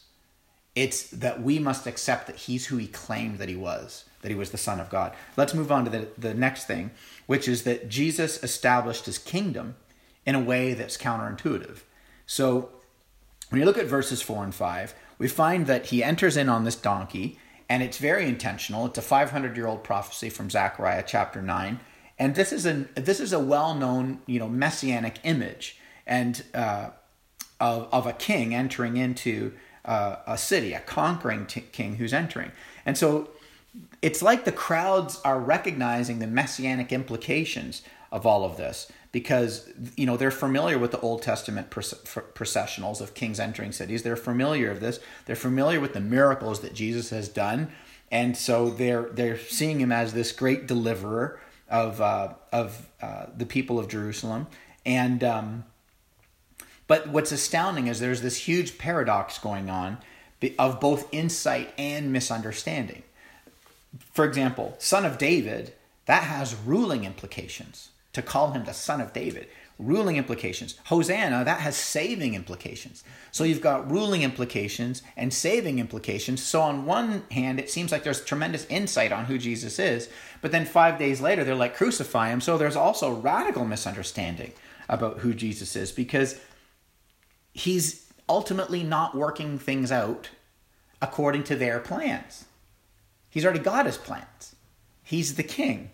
It's 0.74 1.08
that 1.10 1.40
we 1.40 1.60
must 1.60 1.86
accept 1.86 2.26
that 2.26 2.36
He's 2.36 2.66
who 2.66 2.76
He 2.76 2.88
claimed 2.88 3.38
that 3.38 3.48
He 3.48 3.54
was, 3.54 4.04
that 4.22 4.30
He 4.30 4.34
was 4.34 4.50
the 4.50 4.58
Son 4.58 4.80
of 4.80 4.90
God. 4.90 5.14
Let's 5.36 5.54
move 5.54 5.70
on 5.70 5.84
to 5.84 5.90
the, 5.90 6.08
the 6.18 6.34
next 6.34 6.66
thing, 6.66 6.90
which 7.26 7.46
is 7.46 7.62
that 7.62 7.88
Jesus 7.88 8.42
established 8.42 9.06
His 9.06 9.18
kingdom 9.18 9.76
in 10.26 10.34
a 10.34 10.40
way 10.40 10.74
that's 10.74 10.96
counterintuitive. 10.96 11.82
So 12.26 12.70
when 13.50 13.60
you 13.60 13.64
look 13.64 13.78
at 13.78 13.86
verses 13.86 14.20
4 14.20 14.42
and 14.42 14.54
5, 14.54 14.94
we 15.18 15.28
find 15.28 15.68
that 15.68 15.86
He 15.86 16.02
enters 16.02 16.36
in 16.36 16.48
on 16.48 16.64
this 16.64 16.74
donkey, 16.74 17.38
and 17.68 17.82
it's 17.82 17.98
very 17.98 18.26
intentional. 18.26 18.86
It's 18.86 18.98
a 18.98 19.02
500 19.02 19.56
year 19.56 19.66
old 19.66 19.84
prophecy 19.84 20.30
from 20.30 20.50
Zechariah 20.50 21.04
chapter 21.06 21.42
9 21.42 21.80
and 22.18 22.34
this 22.34 22.52
is 22.52 22.66
a 22.66 22.86
this 22.94 23.20
is 23.20 23.32
a 23.32 23.38
well 23.38 23.74
known 23.74 24.20
you 24.26 24.38
know 24.38 24.48
messianic 24.48 25.18
image 25.24 25.78
and 26.06 26.44
uh, 26.54 26.90
of 27.60 27.88
of 27.92 28.06
a 28.06 28.12
king 28.12 28.54
entering 28.54 28.96
into 28.96 29.52
uh, 29.84 30.16
a 30.26 30.38
city, 30.38 30.72
a 30.72 30.80
conquering 30.80 31.46
t- 31.46 31.60
king 31.60 31.96
who's 31.96 32.12
entering, 32.12 32.52
and 32.86 32.96
so 32.96 33.28
it's 34.02 34.22
like 34.22 34.44
the 34.44 34.52
crowds 34.52 35.20
are 35.24 35.40
recognizing 35.40 36.20
the 36.20 36.26
messianic 36.26 36.92
implications 36.92 37.82
of 38.12 38.24
all 38.24 38.44
of 38.44 38.56
this 38.56 38.90
because 39.14 39.70
you 39.96 40.06
know 40.06 40.16
they're 40.16 40.32
familiar 40.32 40.76
with 40.76 40.90
the 40.90 40.98
Old 40.98 41.22
Testament 41.22 41.70
processionals 41.70 43.00
of 43.00 43.14
kings 43.14 43.38
entering 43.38 43.70
cities. 43.70 44.02
They're 44.02 44.16
familiar 44.16 44.72
of 44.72 44.80
this. 44.80 44.98
They're 45.24 45.36
familiar 45.36 45.78
with 45.78 45.92
the 45.92 46.00
miracles 46.00 46.62
that 46.62 46.74
Jesus 46.74 47.10
has 47.10 47.28
done, 47.28 47.70
and 48.10 48.36
so 48.36 48.70
they're 48.70 49.04
they're 49.12 49.38
seeing 49.38 49.78
him 49.78 49.92
as 49.92 50.14
this 50.14 50.32
great 50.32 50.66
deliverer 50.66 51.38
of 51.70 52.00
uh, 52.00 52.34
of 52.52 52.88
uh, 53.00 53.26
the 53.36 53.46
people 53.46 53.78
of 53.78 53.86
Jerusalem, 53.86 54.48
and 54.84 55.22
um, 55.22 55.64
but 56.88 57.08
what's 57.08 57.30
astounding 57.30 57.86
is 57.86 58.00
there's 58.00 58.20
this 58.20 58.36
huge 58.48 58.78
paradox 58.78 59.38
going 59.38 59.70
on 59.70 59.98
of 60.58 60.80
both 60.80 61.08
insight 61.14 61.72
and 61.78 62.12
misunderstanding. 62.12 63.04
For 64.12 64.24
example, 64.24 64.74
son 64.80 65.04
of 65.04 65.18
David 65.18 65.72
that 66.06 66.24
has 66.24 66.56
ruling 66.66 67.04
implications. 67.04 67.90
To 68.14 68.22
call 68.22 68.52
him 68.52 68.64
the 68.64 68.72
son 68.72 69.00
of 69.00 69.12
David 69.12 69.48
ruling 69.78 70.16
implications. 70.16 70.76
Hosanna, 70.84 71.44
that 71.44 71.60
has 71.60 71.76
saving 71.76 72.34
implications. 72.34 73.02
So 73.32 73.44
you've 73.44 73.60
got 73.60 73.90
ruling 73.90 74.22
implications 74.22 75.02
and 75.16 75.32
saving 75.32 75.78
implications. 75.78 76.42
So 76.42 76.60
on 76.60 76.86
one 76.86 77.24
hand, 77.30 77.58
it 77.58 77.70
seems 77.70 77.90
like 77.90 78.04
there's 78.04 78.24
tremendous 78.24 78.66
insight 78.66 79.12
on 79.12 79.24
who 79.24 79.36
Jesus 79.36 79.78
is, 79.78 80.08
but 80.40 80.52
then 80.52 80.64
five 80.64 80.98
days 80.98 81.20
later, 81.20 81.42
they're 81.42 81.54
like, 81.54 81.76
crucify 81.76 82.28
him. 82.28 82.40
So 82.40 82.56
there's 82.56 82.76
also 82.76 83.12
radical 83.12 83.64
misunderstanding 83.64 84.52
about 84.88 85.18
who 85.18 85.34
Jesus 85.34 85.74
is 85.74 85.90
because 85.90 86.38
he's 87.52 88.12
ultimately 88.28 88.82
not 88.82 89.16
working 89.16 89.58
things 89.58 89.90
out 89.90 90.30
according 91.02 91.44
to 91.44 91.56
their 91.56 91.80
plans. 91.80 92.44
He's 93.28 93.44
already 93.44 93.60
got 93.60 93.86
his 93.86 93.98
plans. 93.98 94.54
He's 95.02 95.34
the 95.34 95.42
king. 95.42 95.90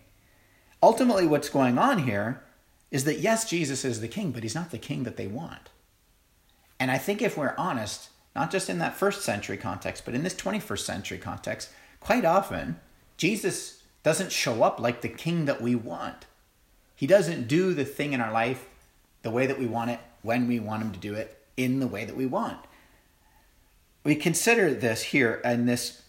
Ultimately, 0.83 1.27
what's 1.27 1.49
going 1.49 1.77
on 1.77 1.99
here 1.99 2.41
is 2.89 3.03
that 3.05 3.19
yes, 3.19 3.49
Jesus 3.49 3.85
is 3.85 4.01
the 4.01 4.07
king, 4.07 4.31
but 4.31 4.43
he's 4.43 4.55
not 4.55 4.71
the 4.71 4.77
king 4.77 5.03
that 5.03 5.17
they 5.17 5.27
want. 5.27 5.69
And 6.79 6.89
I 6.89 6.97
think 6.97 7.21
if 7.21 7.37
we're 7.37 7.55
honest, 7.57 8.09
not 8.35 8.51
just 8.51 8.69
in 8.69 8.79
that 8.79 8.95
first 8.95 9.21
century 9.21 9.57
context, 9.57 10.03
but 10.05 10.15
in 10.15 10.23
this 10.23 10.33
21st 10.33 10.79
century 10.79 11.17
context, 11.17 11.69
quite 11.99 12.25
often 12.25 12.79
Jesus 13.17 13.83
doesn't 14.03 14.31
show 14.31 14.63
up 14.63 14.79
like 14.79 15.01
the 15.01 15.09
king 15.09 15.45
that 15.45 15.61
we 15.61 15.75
want. 15.75 16.25
He 16.95 17.07
doesn't 17.07 17.47
do 17.47 17.73
the 17.73 17.85
thing 17.85 18.13
in 18.13 18.21
our 18.21 18.31
life 18.31 18.67
the 19.21 19.31
way 19.31 19.45
that 19.45 19.59
we 19.59 19.67
want 19.67 19.91
it, 19.91 19.99
when 20.23 20.47
we 20.47 20.59
want 20.59 20.81
him 20.81 20.91
to 20.91 20.99
do 20.99 21.13
it, 21.13 21.37
in 21.55 21.79
the 21.79 21.87
way 21.87 22.05
that 22.05 22.17
we 22.17 22.25
want. 22.25 22.59
We 24.03 24.15
consider 24.15 24.73
this 24.73 25.03
here 25.03 25.41
in 25.45 25.67
this 25.67 26.01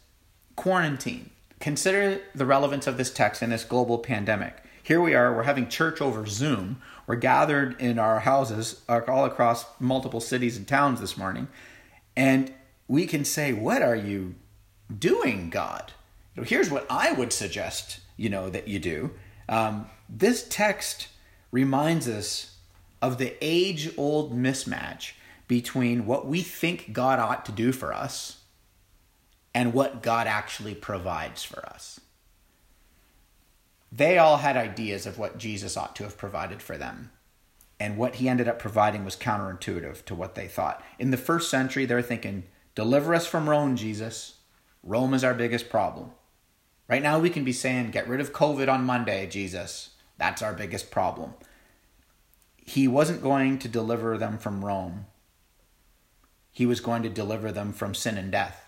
quarantine. 0.57 1.31
Consider 1.63 2.21
the 2.35 2.45
relevance 2.45 2.89
of 2.89 2.97
this 2.97 3.13
text 3.13 3.41
in 3.41 3.51
this 3.51 3.63
global 3.63 4.01
pandemic. 4.01 4.65
Here 4.83 5.01
we 5.01 5.15
are, 5.15 5.33
we're 5.33 5.45
having 5.45 5.69
church 5.69 6.01
over 6.01 6.27
Zoom. 6.27 6.83
We're 7.07 7.15
gathered 7.15 7.81
in 7.81 8.01
our 8.01 8.19
houses 8.19 8.81
all 8.89 9.25
across 9.25 9.65
multiple 9.79 10.19
cities 10.19 10.57
and 10.57 10.67
towns 10.67 11.01
this 11.01 11.17
morning. 11.17 11.47
And 12.17 12.53
we 12.89 13.07
can 13.07 13.25
say, 13.25 13.53
What 13.53 13.81
are 13.81 13.95
you 13.95 14.35
doing, 14.99 15.51
God? 15.51 15.93
Here's 16.35 16.69
what 16.69 16.85
I 16.91 17.13
would 17.13 17.33
suggest, 17.33 18.01
you 18.17 18.29
know, 18.29 18.51
that 18.51 18.67
you 18.67 18.81
do. 18.81 19.13
Um, 19.49 19.87
this 20.09 20.45
text 20.49 21.07
reminds 21.53 22.09
us 22.09 22.57
of 23.01 23.19
the 23.19 23.37
age 23.41 23.97
old 23.97 24.37
mismatch 24.37 25.13
between 25.47 26.07
what 26.07 26.27
we 26.27 26.43
think 26.43 26.93
God 26.93 27.21
ought 27.21 27.45
to 27.45 27.53
do 27.53 27.71
for 27.71 27.95
us 27.95 28.42
and 29.55 29.73
what 29.73 30.03
God 30.03 30.27
actually 30.27 30.75
provides 30.75 31.45
for 31.45 31.65
us 31.67 32.01
they 33.93 34.17
all 34.17 34.39
had 34.39 34.57
ideas 34.57 35.05
of 35.05 35.19
what 35.19 35.37
Jesus 35.37 35.77
ought 35.77 35.95
to 35.97 36.05
have 36.05 36.17
provided 36.17 36.63
for 36.63 36.79
them. 36.79 37.11
And 37.79 37.99
what 37.99 38.15
he 38.17 38.29
ended 38.29 38.49
up 38.49 38.59
providing 38.59 39.05
was 39.05 39.17
counterintuitive 39.17 40.05
to 40.07 40.15
what 40.15 40.35
they 40.35 40.47
thought. 40.49 40.83
In 40.99 41.11
the 41.11 41.17
first 41.19 41.51
century, 41.51 41.85
they're 41.85 42.01
thinking, 42.01 42.45
deliver 42.75 43.15
us 43.15 43.27
from 43.27 43.51
Rome, 43.51 43.77
Jesus. 43.77 44.39
Rome 44.83 45.13
is 45.13 45.23
our 45.25 45.35
biggest 45.35 45.69
problem. 45.69 46.13
Right 46.89 47.03
now, 47.03 47.19
we 47.19 47.29
can 47.29 47.45
be 47.45 47.53
saying, 47.53 47.91
get 47.91 48.09
rid 48.09 48.21
of 48.21 48.33
COVID 48.33 48.73
on 48.73 48.85
Monday, 48.85 49.27
Jesus. 49.27 49.91
That's 50.17 50.43
our 50.43 50.55
biggest 50.55 50.91
problem. 50.91 51.35
he 52.65 52.89
wasn't 52.89 53.23
going 53.23 53.59
to 53.59 53.69
deliver 53.69 54.17
them 54.17 54.39
from 54.39 54.65
Rome. 54.65 55.07
He 56.53 56.65
was 56.65 56.81
going 56.81 57.03
to 57.03 57.09
deliver 57.09 57.51
them 57.53 57.73
from 57.73 57.95
sin 57.95 58.17
and 58.17 58.31
death. 58.31 58.62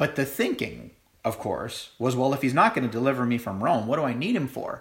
But 0.00 0.16
the 0.16 0.24
thinking, 0.24 0.92
of 1.26 1.38
course, 1.38 1.90
was 1.98 2.16
well, 2.16 2.32
if 2.32 2.40
he's 2.40 2.54
not 2.54 2.74
going 2.74 2.86
to 2.86 2.90
deliver 2.90 3.26
me 3.26 3.36
from 3.36 3.62
Rome, 3.62 3.86
what 3.86 3.96
do 3.96 4.02
I 4.02 4.14
need 4.14 4.34
him 4.34 4.48
for? 4.48 4.80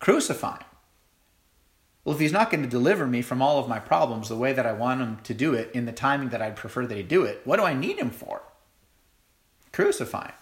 Crucify 0.00 0.58
him. 0.58 0.66
Well, 2.04 2.14
if 2.14 2.20
he's 2.20 2.30
not 2.30 2.50
going 2.50 2.62
to 2.62 2.68
deliver 2.68 3.06
me 3.06 3.22
from 3.22 3.40
all 3.40 3.58
of 3.58 3.70
my 3.70 3.78
problems 3.78 4.28
the 4.28 4.36
way 4.36 4.52
that 4.52 4.66
I 4.66 4.74
want 4.74 5.00
him 5.00 5.16
to 5.24 5.32
do 5.32 5.54
it 5.54 5.70
in 5.72 5.86
the 5.86 5.92
timing 5.92 6.28
that 6.28 6.42
I'd 6.42 6.56
prefer 6.56 6.84
that 6.84 6.94
he 6.94 7.02
do 7.02 7.22
it, 7.22 7.40
what 7.44 7.56
do 7.56 7.62
I 7.62 7.72
need 7.72 7.96
him 7.96 8.10
for? 8.10 8.42
Crucify 9.72 10.26
him. 10.26 10.34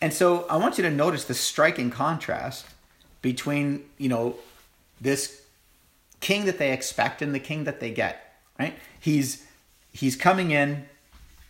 And 0.00 0.14
so 0.14 0.46
I 0.48 0.56
want 0.56 0.78
you 0.78 0.84
to 0.84 0.90
notice 0.90 1.24
the 1.24 1.34
striking 1.34 1.90
contrast 1.90 2.64
between, 3.20 3.84
you 3.98 4.08
know, 4.08 4.36
this 5.02 5.42
king 6.20 6.46
that 6.46 6.56
they 6.56 6.72
expect 6.72 7.20
and 7.20 7.34
the 7.34 7.40
king 7.40 7.64
that 7.64 7.80
they 7.80 7.90
get, 7.90 8.40
right? 8.58 8.72
He's 8.98 9.44
he's 9.92 10.16
coming 10.16 10.50
in 10.50 10.86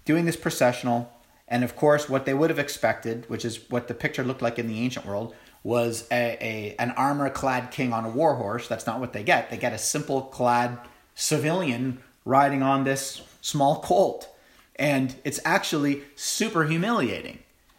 doing 0.06 0.24
this 0.24 0.36
processional 0.36 1.12
and 1.48 1.62
of 1.62 1.76
course 1.76 2.08
what 2.08 2.24
they 2.24 2.34
would 2.34 2.50
have 2.50 2.58
expected, 2.58 3.28
which 3.28 3.44
is 3.44 3.70
what 3.70 3.88
the 3.88 3.94
picture 3.94 4.24
looked 4.24 4.42
like 4.42 4.58
in 4.58 4.66
the 4.66 4.80
ancient 4.80 5.06
world, 5.06 5.34
was 5.62 6.06
a, 6.10 6.38
a 6.40 6.76
an 6.78 6.92
armor 6.92 7.28
clad 7.28 7.70
king 7.70 7.92
on 7.92 8.04
a 8.04 8.08
war 8.08 8.36
horse. 8.36 8.68
That's 8.68 8.86
not 8.86 9.00
what 9.00 9.12
they 9.12 9.22
get. 9.22 9.50
They 9.50 9.56
get 9.56 9.72
a 9.72 9.78
simple 9.78 10.22
clad 10.22 10.78
civilian 11.14 11.98
riding 12.24 12.62
on 12.62 12.84
this 12.84 13.22
small 13.40 13.80
colt. 13.80 14.28
And 14.76 15.14
it's 15.24 15.40
actually 15.44 16.02
super 16.16 16.64
humiliating. 16.64 17.38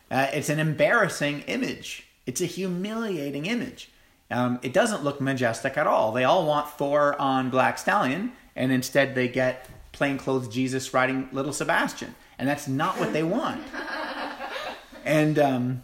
Uh, 0.09 0.27
it's 0.33 0.49
an 0.49 0.59
embarrassing 0.59 1.41
image. 1.41 2.07
It's 2.25 2.41
a 2.41 2.45
humiliating 2.45 3.45
image. 3.45 3.89
Um, 4.31 4.59
it 4.61 4.73
doesn't 4.73 5.03
look 5.03 5.21
majestic 5.21 5.77
at 5.77 5.87
all. 5.87 6.11
They 6.11 6.23
all 6.23 6.45
want 6.45 6.69
Thor 6.71 7.19
on 7.21 7.49
Black 7.49 7.77
Stallion, 7.77 8.31
and 8.55 8.71
instead 8.71 9.15
they 9.15 9.27
get 9.27 9.69
plainclothes 9.97 10.47
Jesus 10.47 10.93
riding 10.93 11.27
Little 11.31 11.51
Sebastian, 11.51 12.15
and 12.37 12.47
that's 12.47 12.67
not 12.67 12.99
what 12.99 13.13
they 13.13 13.23
want. 13.23 13.63
and 15.03 15.39
um, 15.39 15.83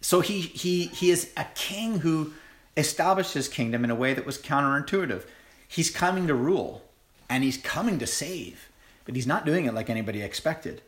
so 0.00 0.20
he 0.20 0.40
he 0.40 0.86
he 0.86 1.10
is 1.10 1.30
a 1.36 1.46
king 1.54 1.98
who 2.00 2.32
established 2.76 3.34
his 3.34 3.48
kingdom 3.48 3.84
in 3.84 3.90
a 3.90 3.94
way 3.94 4.14
that 4.14 4.24
was 4.24 4.38
counterintuitive. 4.38 5.24
He's 5.66 5.90
coming 5.90 6.28
to 6.28 6.34
rule, 6.34 6.84
and 7.28 7.42
he's 7.42 7.56
coming 7.56 7.98
to 7.98 8.06
save, 8.06 8.70
but 9.04 9.16
he's 9.16 9.26
not 9.26 9.44
doing 9.44 9.66
it 9.66 9.74
like 9.74 9.90
anybody 9.90 10.22
expected. 10.22 10.80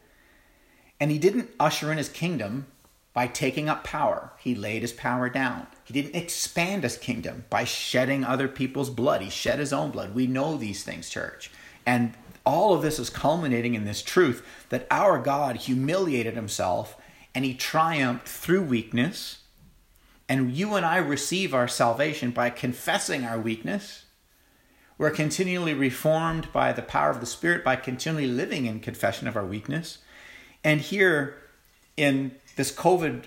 And 1.00 1.10
he 1.10 1.18
didn't 1.18 1.50
usher 1.58 1.90
in 1.90 1.98
his 1.98 2.08
kingdom 2.08 2.66
by 3.16 3.26
taking 3.26 3.66
up 3.66 3.82
power. 3.82 4.30
He 4.36 4.54
laid 4.54 4.82
his 4.82 4.92
power 4.92 5.30
down. 5.30 5.68
He 5.84 5.94
didn't 5.94 6.20
expand 6.20 6.82
his 6.82 6.98
kingdom 6.98 7.46
by 7.48 7.64
shedding 7.64 8.24
other 8.24 8.46
people's 8.46 8.90
blood. 8.90 9.22
He 9.22 9.30
shed 9.30 9.58
his 9.58 9.72
own 9.72 9.90
blood. 9.90 10.14
We 10.14 10.26
know 10.26 10.58
these 10.58 10.84
things, 10.84 11.08
church. 11.08 11.50
And 11.86 12.12
all 12.44 12.74
of 12.74 12.82
this 12.82 12.98
is 12.98 13.08
culminating 13.08 13.72
in 13.72 13.86
this 13.86 14.02
truth 14.02 14.46
that 14.68 14.86
our 14.90 15.18
God 15.18 15.56
humiliated 15.56 16.34
himself 16.34 16.94
and 17.34 17.42
he 17.42 17.54
triumphed 17.54 18.28
through 18.28 18.64
weakness. 18.64 19.38
And 20.28 20.52
you 20.52 20.74
and 20.74 20.84
I 20.84 20.98
receive 20.98 21.54
our 21.54 21.68
salvation 21.68 22.32
by 22.32 22.50
confessing 22.50 23.24
our 23.24 23.38
weakness. 23.38 24.04
We're 24.98 25.08
continually 25.08 25.72
reformed 25.72 26.52
by 26.52 26.74
the 26.74 26.82
power 26.82 27.08
of 27.08 27.20
the 27.20 27.26
Spirit 27.26 27.64
by 27.64 27.76
continually 27.76 28.26
living 28.26 28.66
in 28.66 28.80
confession 28.80 29.26
of 29.26 29.36
our 29.36 29.46
weakness. 29.46 30.00
And 30.62 30.82
here 30.82 31.38
in 31.96 32.32
this 32.56 32.72
COVID 32.72 33.24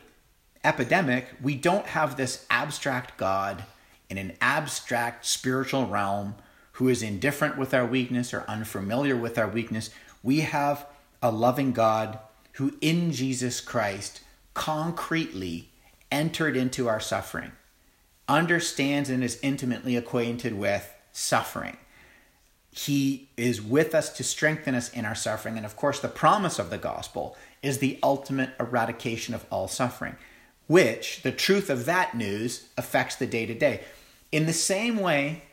epidemic, 0.63 1.27
we 1.41 1.55
don't 1.55 1.85
have 1.87 2.17
this 2.17 2.45
abstract 2.49 3.17
God 3.17 3.63
in 4.09 4.17
an 4.17 4.33
abstract 4.41 5.25
spiritual 5.25 5.85
realm 5.85 6.35
who 6.73 6.87
is 6.87 7.03
indifferent 7.03 7.57
with 7.57 7.73
our 7.73 7.85
weakness 7.85 8.33
or 8.33 8.43
unfamiliar 8.47 9.15
with 9.15 9.37
our 9.37 9.47
weakness. 9.47 9.89
We 10.23 10.41
have 10.41 10.85
a 11.21 11.31
loving 11.31 11.71
God 11.71 12.19
who, 12.53 12.73
in 12.81 13.11
Jesus 13.11 13.61
Christ, 13.61 14.21
concretely 14.53 15.69
entered 16.11 16.57
into 16.57 16.87
our 16.87 16.99
suffering, 16.99 17.51
understands 18.27 19.09
and 19.09 19.23
is 19.23 19.39
intimately 19.41 19.95
acquainted 19.95 20.53
with 20.53 20.91
suffering. 21.11 21.77
He 22.71 23.29
is 23.35 23.61
with 23.61 23.93
us 23.93 24.09
to 24.17 24.23
strengthen 24.23 24.75
us 24.75 24.89
in 24.91 25.05
our 25.05 25.15
suffering. 25.15 25.57
And 25.57 25.65
of 25.65 25.75
course, 25.75 25.99
the 25.99 26.07
promise 26.07 26.59
of 26.59 26.69
the 26.69 26.77
gospel 26.77 27.35
is 27.61 27.79
the 27.79 27.99
ultimate 28.01 28.51
eradication 28.59 29.33
of 29.33 29.45
all 29.51 29.67
suffering, 29.67 30.15
which 30.67 31.21
the 31.23 31.31
truth 31.31 31.69
of 31.69 31.85
that 31.85 32.15
news 32.15 32.69
affects 32.77 33.15
the 33.15 33.27
day 33.27 33.45
to 33.45 33.53
day. 33.53 33.81
In 34.31 34.45
the 34.45 34.53
same 34.53 34.97
way 34.97 35.43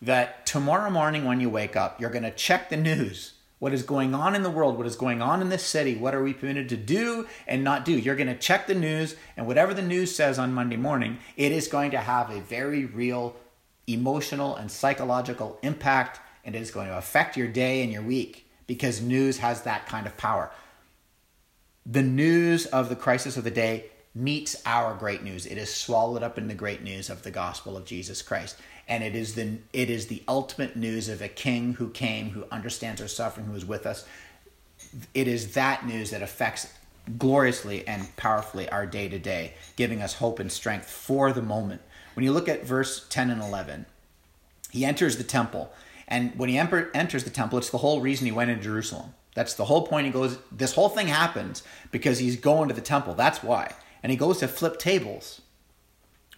that 0.00 0.46
tomorrow 0.46 0.90
morning 0.90 1.24
when 1.24 1.40
you 1.40 1.50
wake 1.50 1.76
up, 1.76 2.00
you're 2.00 2.10
going 2.10 2.22
to 2.22 2.30
check 2.30 2.70
the 2.70 2.76
news. 2.76 3.34
What 3.58 3.72
is 3.72 3.82
going 3.82 4.14
on 4.14 4.36
in 4.36 4.44
the 4.44 4.50
world? 4.50 4.78
What 4.78 4.86
is 4.86 4.94
going 4.94 5.20
on 5.20 5.42
in 5.42 5.48
this 5.48 5.64
city? 5.64 5.96
What 5.96 6.14
are 6.14 6.22
we 6.22 6.32
permitted 6.32 6.68
to 6.68 6.76
do 6.76 7.26
and 7.48 7.64
not 7.64 7.84
do? 7.84 7.92
You're 7.92 8.14
going 8.14 8.28
to 8.28 8.38
check 8.38 8.68
the 8.68 8.74
news, 8.74 9.16
and 9.36 9.48
whatever 9.48 9.74
the 9.74 9.82
news 9.82 10.14
says 10.14 10.38
on 10.38 10.52
Monday 10.52 10.76
morning, 10.76 11.18
it 11.36 11.50
is 11.50 11.66
going 11.66 11.90
to 11.90 11.98
have 11.98 12.30
a 12.30 12.40
very 12.40 12.84
real 12.84 13.34
emotional 13.88 14.54
and 14.54 14.70
psychological 14.70 15.58
impact, 15.62 16.20
and 16.44 16.54
it 16.54 16.62
is 16.62 16.70
going 16.70 16.86
to 16.86 16.96
affect 16.96 17.36
your 17.36 17.48
day 17.48 17.82
and 17.82 17.92
your 17.92 18.02
week 18.02 18.48
because 18.68 19.00
news 19.00 19.38
has 19.38 19.62
that 19.62 19.86
kind 19.86 20.06
of 20.06 20.16
power 20.16 20.52
the 21.90 22.02
news 22.02 22.66
of 22.66 22.90
the 22.90 22.96
crisis 22.96 23.38
of 23.38 23.44
the 23.44 23.50
day 23.50 23.86
meets 24.14 24.60
our 24.66 24.94
great 24.94 25.22
news. 25.22 25.46
It 25.46 25.56
is 25.56 25.72
swallowed 25.72 26.22
up 26.22 26.36
in 26.36 26.46
the 26.46 26.54
great 26.54 26.82
news 26.82 27.08
of 27.08 27.22
the 27.22 27.30
gospel 27.30 27.76
of 27.76 27.86
Jesus 27.86 28.20
Christ. 28.20 28.58
And 28.86 29.02
it 29.02 29.14
is 29.14 29.34
the 29.34 29.58
it 29.72 29.88
is 29.88 30.06
the 30.06 30.22
ultimate 30.28 30.76
news 30.76 31.08
of 31.08 31.22
a 31.22 31.28
king 31.28 31.74
who 31.74 31.88
came, 31.90 32.30
who 32.30 32.44
understands 32.52 33.00
our 33.00 33.08
suffering, 33.08 33.46
who 33.46 33.54
is 33.54 33.64
with 33.64 33.86
us. 33.86 34.06
It 35.14 35.28
is 35.28 35.54
that 35.54 35.86
news 35.86 36.10
that 36.10 36.22
affects 36.22 36.72
gloriously 37.16 37.86
and 37.88 38.14
powerfully 38.16 38.68
our 38.68 38.86
day 38.86 39.08
to 39.08 39.18
day, 39.18 39.54
giving 39.76 40.02
us 40.02 40.14
hope 40.14 40.38
and 40.38 40.52
strength 40.52 40.90
for 40.90 41.32
the 41.32 41.42
moment. 41.42 41.80
When 42.14 42.24
you 42.24 42.32
look 42.32 42.48
at 42.48 42.66
verse 42.66 43.06
10 43.08 43.30
and 43.30 43.40
11, 43.40 43.86
he 44.70 44.84
enters 44.84 45.16
the 45.16 45.24
temple. 45.24 45.72
And 46.06 46.38
when 46.38 46.48
he 46.48 46.58
enters 46.58 47.24
the 47.24 47.30
temple, 47.30 47.58
it's 47.58 47.70
the 47.70 47.78
whole 47.78 48.00
reason 48.00 48.26
he 48.26 48.32
went 48.32 48.50
into 48.50 48.64
Jerusalem. 48.64 49.14
That's 49.38 49.54
the 49.54 49.66
whole 49.66 49.86
point. 49.86 50.04
He 50.04 50.12
goes, 50.12 50.36
this 50.50 50.74
whole 50.74 50.88
thing 50.88 51.06
happens 51.06 51.62
because 51.92 52.18
he's 52.18 52.34
going 52.34 52.68
to 52.70 52.74
the 52.74 52.80
temple. 52.80 53.14
That's 53.14 53.40
why. 53.40 53.72
And 54.02 54.10
he 54.10 54.18
goes 54.18 54.38
to 54.38 54.48
flip 54.48 54.80
tables. 54.80 55.42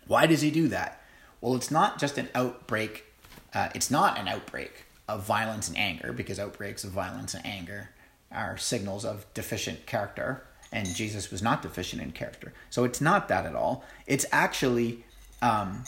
Why 0.07 0.27
does 0.27 0.43
he 0.43 0.51
do 0.51 0.69
that? 0.69 1.03
Well, 1.41 1.57
it's 1.57 1.71
not 1.71 1.99
just 1.99 2.19
an 2.19 2.29
outbreak. 2.35 3.07
Uh, 3.55 3.71
it's 3.75 3.91
not 3.91 4.19
an 4.19 4.29
outbreak 4.29 4.85
of 5.09 5.25
violence 5.25 5.67
and 5.67 5.79
anger 5.79 6.13
because 6.13 6.39
outbreaks 6.39 6.85
of 6.85 6.91
violence 6.91 7.33
and 7.33 7.47
anger 7.47 7.89
are 8.31 8.59
signals 8.59 9.07
of 9.07 9.25
deficient 9.33 9.87
character. 9.87 10.45
And 10.71 10.87
Jesus 10.95 11.31
was 11.31 11.41
not 11.41 11.63
deficient 11.63 12.03
in 12.03 12.13
character. 12.13 12.53
So 12.69 12.85
it's 12.85 13.01
not 13.01 13.29
that 13.29 13.47
at 13.47 13.55
all. 13.55 13.83
It's 14.07 14.27
actually 14.31 15.07
um, 15.41 15.85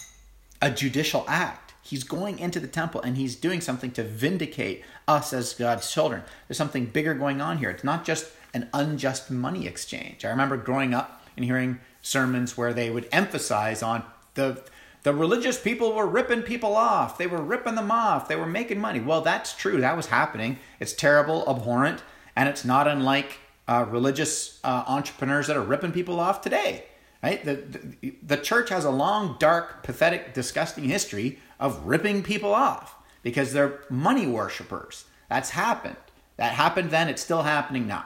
a 0.63 0.71
judicial 0.71 1.27
act 1.29 1.62
He's 1.83 2.05
going 2.05 2.39
into 2.39 2.61
the 2.61 2.69
temple 2.69 3.01
and 3.01 3.17
he's 3.17 3.35
doing 3.35 3.61
something 3.61 3.91
to 3.93 4.05
vindicate 4.05 4.85
us 5.09 5.33
as 5.33 5.53
God's 5.53 5.91
children. 5.93 6.23
There's 6.47 6.57
something 6.57 6.87
bigger 6.87 7.15
going 7.15 7.41
on 7.41 7.59
here. 7.59 7.71
It's 7.71 7.85
not 7.85 8.05
just 8.05 8.31
an 8.55 8.69
unjust 8.73 9.31
money 9.31 9.67
exchange. 9.67 10.25
I 10.25 10.31
remember 10.31 10.57
growing 10.57 10.95
up 10.95 11.23
and 11.37 11.45
hearing 11.45 11.81
sermons 12.01 12.57
where 12.57 12.73
they 12.73 12.91
would 12.91 13.09
emphasize 13.13 13.83
on 13.83 14.05
the 14.35 14.63
the 15.03 15.13
religious 15.13 15.61
people 15.61 15.95
were 15.95 16.07
ripping 16.07 16.43
people 16.43 16.77
off. 16.77 17.19
They 17.19 17.27
were 17.27 17.43
ripping 17.43 17.75
them 17.75 17.91
off. 17.91 18.29
They 18.29 18.37
were 18.37 18.47
making 18.47 18.81
money. 18.81 19.01
Well, 19.01 19.21
that's 19.21 19.53
true. 19.53 19.81
That 19.81 19.97
was 19.97 20.07
happening. 20.07 20.59
It's 20.79 20.93
terrible, 20.93 21.45
abhorrent, 21.49 22.05
and 22.37 22.49
it's 22.49 22.65
not 22.65 22.87
unlike 22.87 23.41
uh, 23.67 23.85
religious 23.89 24.61
uh, 24.63 24.85
entrepreneurs 24.87 25.49
that 25.49 25.57
are 25.57 25.63
ripping 25.63 25.91
people 25.91 26.21
off 26.21 26.41
today. 26.41 26.85
Right? 27.21 27.45
The, 27.45 27.55
the, 28.01 28.15
the 28.23 28.37
church 28.37 28.69
has 28.71 28.85
a 28.85 28.91
long, 28.91 29.37
dark, 29.39 29.83
pathetic, 29.83 30.35
disgusting 30.35 30.85
history 30.85 31.39
of 31.63 31.87
ripping 31.87 32.25
people 32.25 32.53
off 32.53 32.97
because 33.23 33.53
they're 33.53 33.79
money 33.89 34.27
worshippers. 34.27 35.05
That's 35.31 35.51
happened. 35.51 35.97
That 36.37 36.53
happened 36.53 36.91
then, 36.91 37.09
it's 37.09 37.23
still 37.23 37.43
happening 37.43 37.87
now. 37.87 38.05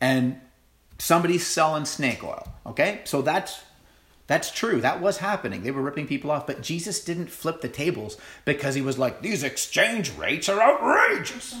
And 0.00 0.40
somebody's 0.98 1.46
selling 1.46 1.84
snake 1.84 2.24
oil, 2.24 2.48
okay? 2.66 3.02
So 3.04 3.20
that's 3.20 3.62
that's 4.26 4.50
true. 4.50 4.80
That 4.80 5.02
was 5.02 5.18
happening. 5.18 5.62
They 5.62 5.70
were 5.70 5.82
ripping 5.82 6.06
people 6.06 6.30
off, 6.30 6.46
but 6.46 6.62
Jesus 6.62 7.04
didn't 7.04 7.30
flip 7.30 7.60
the 7.60 7.68
tables 7.68 8.16
because 8.46 8.74
he 8.74 8.80
was 8.80 8.98
like, 8.98 9.20
"These 9.20 9.42
exchange 9.42 10.12
rates 10.16 10.48
are 10.48 10.62
outrageous." 10.62 11.56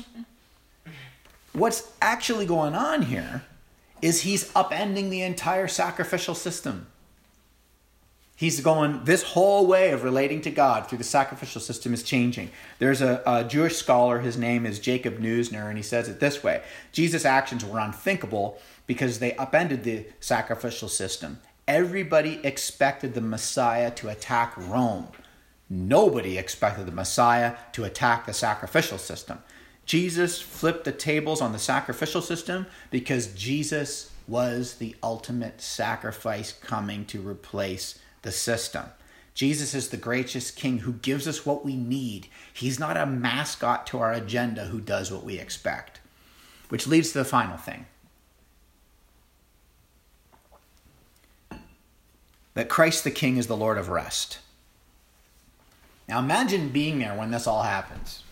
What's 1.52 1.92
actually 2.00 2.46
going 2.46 2.74
on 2.74 3.02
here 3.02 3.44
is 4.00 4.22
he's 4.22 4.50
upending 4.52 5.10
the 5.10 5.20
entire 5.20 5.68
sacrificial 5.68 6.34
system. 6.34 6.86
He's 8.36 8.60
going, 8.60 9.04
this 9.04 9.22
whole 9.22 9.66
way 9.66 9.92
of 9.92 10.02
relating 10.02 10.40
to 10.42 10.50
God 10.50 10.88
through 10.88 10.98
the 10.98 11.04
sacrificial 11.04 11.60
system 11.60 11.94
is 11.94 12.02
changing. 12.02 12.50
There's 12.80 13.00
a, 13.00 13.22
a, 13.24 13.44
Jewish 13.44 13.76
scholar, 13.76 14.20
his 14.20 14.36
name 14.36 14.66
is 14.66 14.80
Jacob 14.80 15.18
Neusner, 15.18 15.68
and 15.68 15.76
he 15.76 15.84
says 15.84 16.08
it 16.08 16.18
this 16.18 16.42
way 16.42 16.62
Jesus' 16.90 17.24
actions 17.24 17.64
were 17.64 17.78
unthinkable 17.78 18.58
because 18.86 19.20
they 19.20 19.36
upended 19.36 19.84
the 19.84 20.06
sacrificial 20.18 20.88
system. 20.88 21.40
Everybody 21.68 22.40
expected 22.42 23.14
the 23.14 23.20
Messiah 23.20 23.90
to 23.92 24.08
attack 24.08 24.52
Rome, 24.56 25.08
Nobody 25.70 26.36
expected 26.36 26.86
the 26.86 26.92
Messiah 26.92 27.56
to 27.72 27.84
attack 27.84 28.26
the 28.26 28.34
sacrificial 28.34 28.98
system. 28.98 29.42
Jesus 29.86 30.40
flipped 30.40 30.84
the 30.84 30.92
tables 30.92 31.40
on 31.40 31.52
the 31.52 31.58
sacrificial 31.58 32.22
system 32.22 32.66
because 32.90 33.34
Jesus 33.34 34.10
was 34.26 34.74
the 34.74 34.94
ultimate 35.02 35.60
sacrifice 35.60 36.52
coming 36.52 37.04
to 37.06 37.26
replace 37.26 37.98
the 38.24 38.32
system. 38.32 38.86
Jesus 39.34 39.74
is 39.74 39.88
the 39.88 39.96
gracious 39.96 40.50
king 40.50 40.78
who 40.78 40.92
gives 40.92 41.26
us 41.26 41.46
what 41.46 41.64
we 41.64 41.76
need. 41.76 42.28
He's 42.52 42.78
not 42.78 42.96
a 42.96 43.06
mascot 43.06 43.86
to 43.88 43.98
our 43.98 44.12
agenda 44.12 44.66
who 44.66 44.80
does 44.80 45.10
what 45.10 45.24
we 45.24 45.38
expect. 45.38 46.00
Which 46.68 46.86
leads 46.86 47.12
to 47.12 47.18
the 47.18 47.24
final 47.24 47.56
thing 47.56 47.86
that 52.54 52.68
Christ 52.68 53.04
the 53.04 53.10
King 53.10 53.36
is 53.36 53.48
the 53.48 53.56
Lord 53.56 53.78
of 53.78 53.88
rest. 53.88 54.38
Now 56.08 56.20
imagine 56.20 56.68
being 56.68 56.98
there 56.98 57.14
when 57.14 57.30
this 57.30 57.46
all 57.46 57.62
happens. 57.62 58.22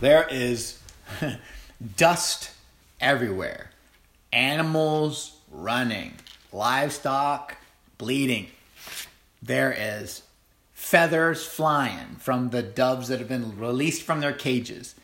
There 0.00 0.26
is 0.28 0.80
dust 1.96 2.50
everywhere, 3.00 3.70
animals 4.32 5.36
running, 5.50 6.14
livestock 6.52 7.56
bleeding. 7.98 8.48
There 9.46 9.74
is 9.76 10.22
feathers 10.74 11.46
flying 11.46 12.16
from 12.18 12.50
the 12.50 12.62
doves 12.62 13.08
that 13.08 13.18
have 13.18 13.28
been 13.28 13.58
released 13.58 14.02
from 14.02 14.20
their 14.20 14.32
cages. 14.32 14.94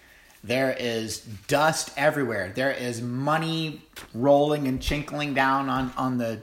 There 0.44 0.76
is 0.78 1.20
dust 1.46 1.92
everywhere. 1.96 2.52
There 2.54 2.72
is 2.72 3.00
money 3.00 3.82
rolling 4.12 4.66
and 4.66 4.82
chinkling 4.82 5.34
down 5.34 5.68
on, 5.68 5.92
on 5.96 6.18
the 6.18 6.42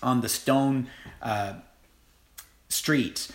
on 0.00 0.20
the 0.20 0.28
stone 0.28 0.86
uh, 1.22 1.54
streets. 2.68 3.32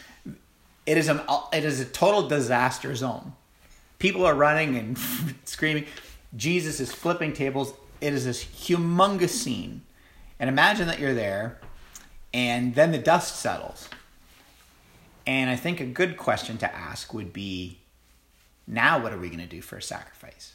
It 0.86 0.98
is 0.98 1.10
a 1.10 1.26
it 1.52 1.66
is 1.66 1.80
a 1.80 1.86
total 1.86 2.28
disaster 2.28 2.96
zone. 2.96 3.34
People 4.00 4.26
are 4.26 4.36
running 4.36 4.78
and 4.78 4.98
screaming. 5.46 5.86
Jesus 6.36 6.80
is 6.80 6.94
flipping 6.94 7.34
tables. 7.34 7.74
It 8.02 8.14
is 8.14 8.26
this 8.26 8.44
humongous 8.44 9.30
scene. 9.30 9.82
And 10.40 10.50
imagine 10.50 10.88
that 10.88 11.00
you're 11.00 11.14
there, 11.14 11.60
and 12.34 12.76
then 12.76 12.92
the 12.92 12.98
dust 12.98 13.36
settles. 13.38 13.90
And 15.26 15.50
I 15.50 15.56
think 15.56 15.80
a 15.80 15.86
good 15.86 16.18
question 16.18 16.58
to 16.58 16.76
ask 16.76 17.14
would 17.14 17.32
be 17.32 17.80
now, 18.68 19.02
what 19.02 19.14
are 19.14 19.18
we 19.18 19.28
going 19.28 19.40
to 19.40 19.46
do 19.46 19.62
for 19.62 19.78
a 19.78 19.82
sacrifice? 19.82 20.54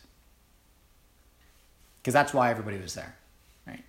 Because 2.00 2.14
that's 2.14 2.32
why 2.32 2.50
everybody 2.50 2.78
was 2.78 2.94
there, 2.94 3.16
right? 3.66 3.84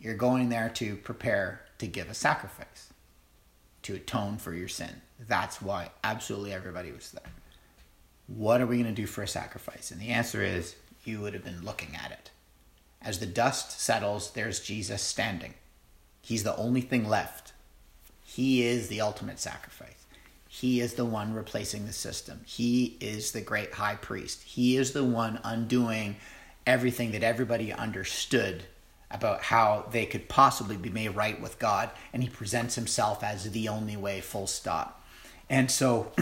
You're 0.00 0.14
going 0.14 0.48
there 0.48 0.68
to 0.74 0.96
prepare 0.96 1.62
to 1.78 1.86
give 1.86 2.08
a 2.10 2.14
sacrifice, 2.14 2.92
to 3.82 3.94
atone 3.94 4.36
for 4.38 4.54
your 4.54 4.68
sin. 4.68 5.02
That's 5.28 5.60
why 5.60 5.90
absolutely 6.04 6.52
everybody 6.52 6.92
was 6.92 7.10
there. 7.10 7.32
What 8.28 8.60
are 8.60 8.66
we 8.66 8.76
going 8.76 8.94
to 8.94 9.00
do 9.00 9.06
for 9.06 9.22
a 9.22 9.28
sacrifice? 9.28 9.90
And 9.90 10.00
the 10.00 10.10
answer 10.10 10.42
is 10.42 10.76
you 11.04 11.20
would 11.20 11.34
have 11.34 11.44
been 11.44 11.64
looking 11.64 11.96
at 11.96 12.12
it. 12.12 12.30
As 13.00 13.18
the 13.18 13.26
dust 13.26 13.80
settles, 13.80 14.30
there's 14.30 14.60
Jesus 14.60 15.02
standing. 15.02 15.54
He's 16.22 16.44
the 16.44 16.56
only 16.56 16.80
thing 16.80 17.06
left. 17.06 17.52
He 18.24 18.64
is 18.64 18.88
the 18.88 19.00
ultimate 19.00 19.38
sacrifice. 19.38 20.06
He 20.48 20.80
is 20.80 20.94
the 20.94 21.04
one 21.04 21.34
replacing 21.34 21.86
the 21.86 21.92
system. 21.92 22.42
He 22.46 22.96
is 23.00 23.32
the 23.32 23.40
great 23.40 23.74
high 23.74 23.96
priest. 23.96 24.42
He 24.42 24.76
is 24.76 24.92
the 24.92 25.04
one 25.04 25.40
undoing 25.44 26.16
everything 26.66 27.10
that 27.12 27.22
everybody 27.22 27.72
understood 27.72 28.64
about 29.10 29.42
how 29.42 29.86
they 29.90 30.06
could 30.06 30.28
possibly 30.28 30.76
be 30.76 30.90
made 30.90 31.16
right 31.16 31.40
with 31.40 31.58
God. 31.58 31.90
And 32.12 32.22
he 32.22 32.28
presents 32.28 32.76
himself 32.76 33.24
as 33.24 33.50
the 33.50 33.68
only 33.68 33.96
way, 33.96 34.20
full 34.20 34.46
stop. 34.46 35.04
And 35.50 35.70
so, 35.70 36.12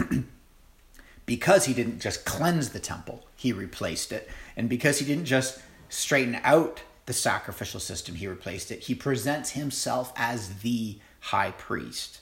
because 1.25 1.65
he 1.65 1.73
didn't 1.73 1.99
just 1.99 2.25
cleanse 2.25 2.69
the 2.69 2.79
temple, 2.79 3.27
he 3.35 3.53
replaced 3.53 4.11
it. 4.11 4.29
And 4.57 4.67
because 4.67 4.99
he 4.99 5.05
didn't 5.05 5.25
just 5.25 5.61
straighten 5.89 6.39
out 6.43 6.81
the 7.05 7.13
sacrificial 7.13 7.79
system, 7.79 8.15
he 8.15 8.27
replaced 8.27 8.71
it. 8.71 8.81
He 8.83 8.95
presents 8.95 9.51
himself 9.51 10.13
as 10.15 10.59
the 10.59 10.99
high 11.19 11.51
priest. 11.51 12.21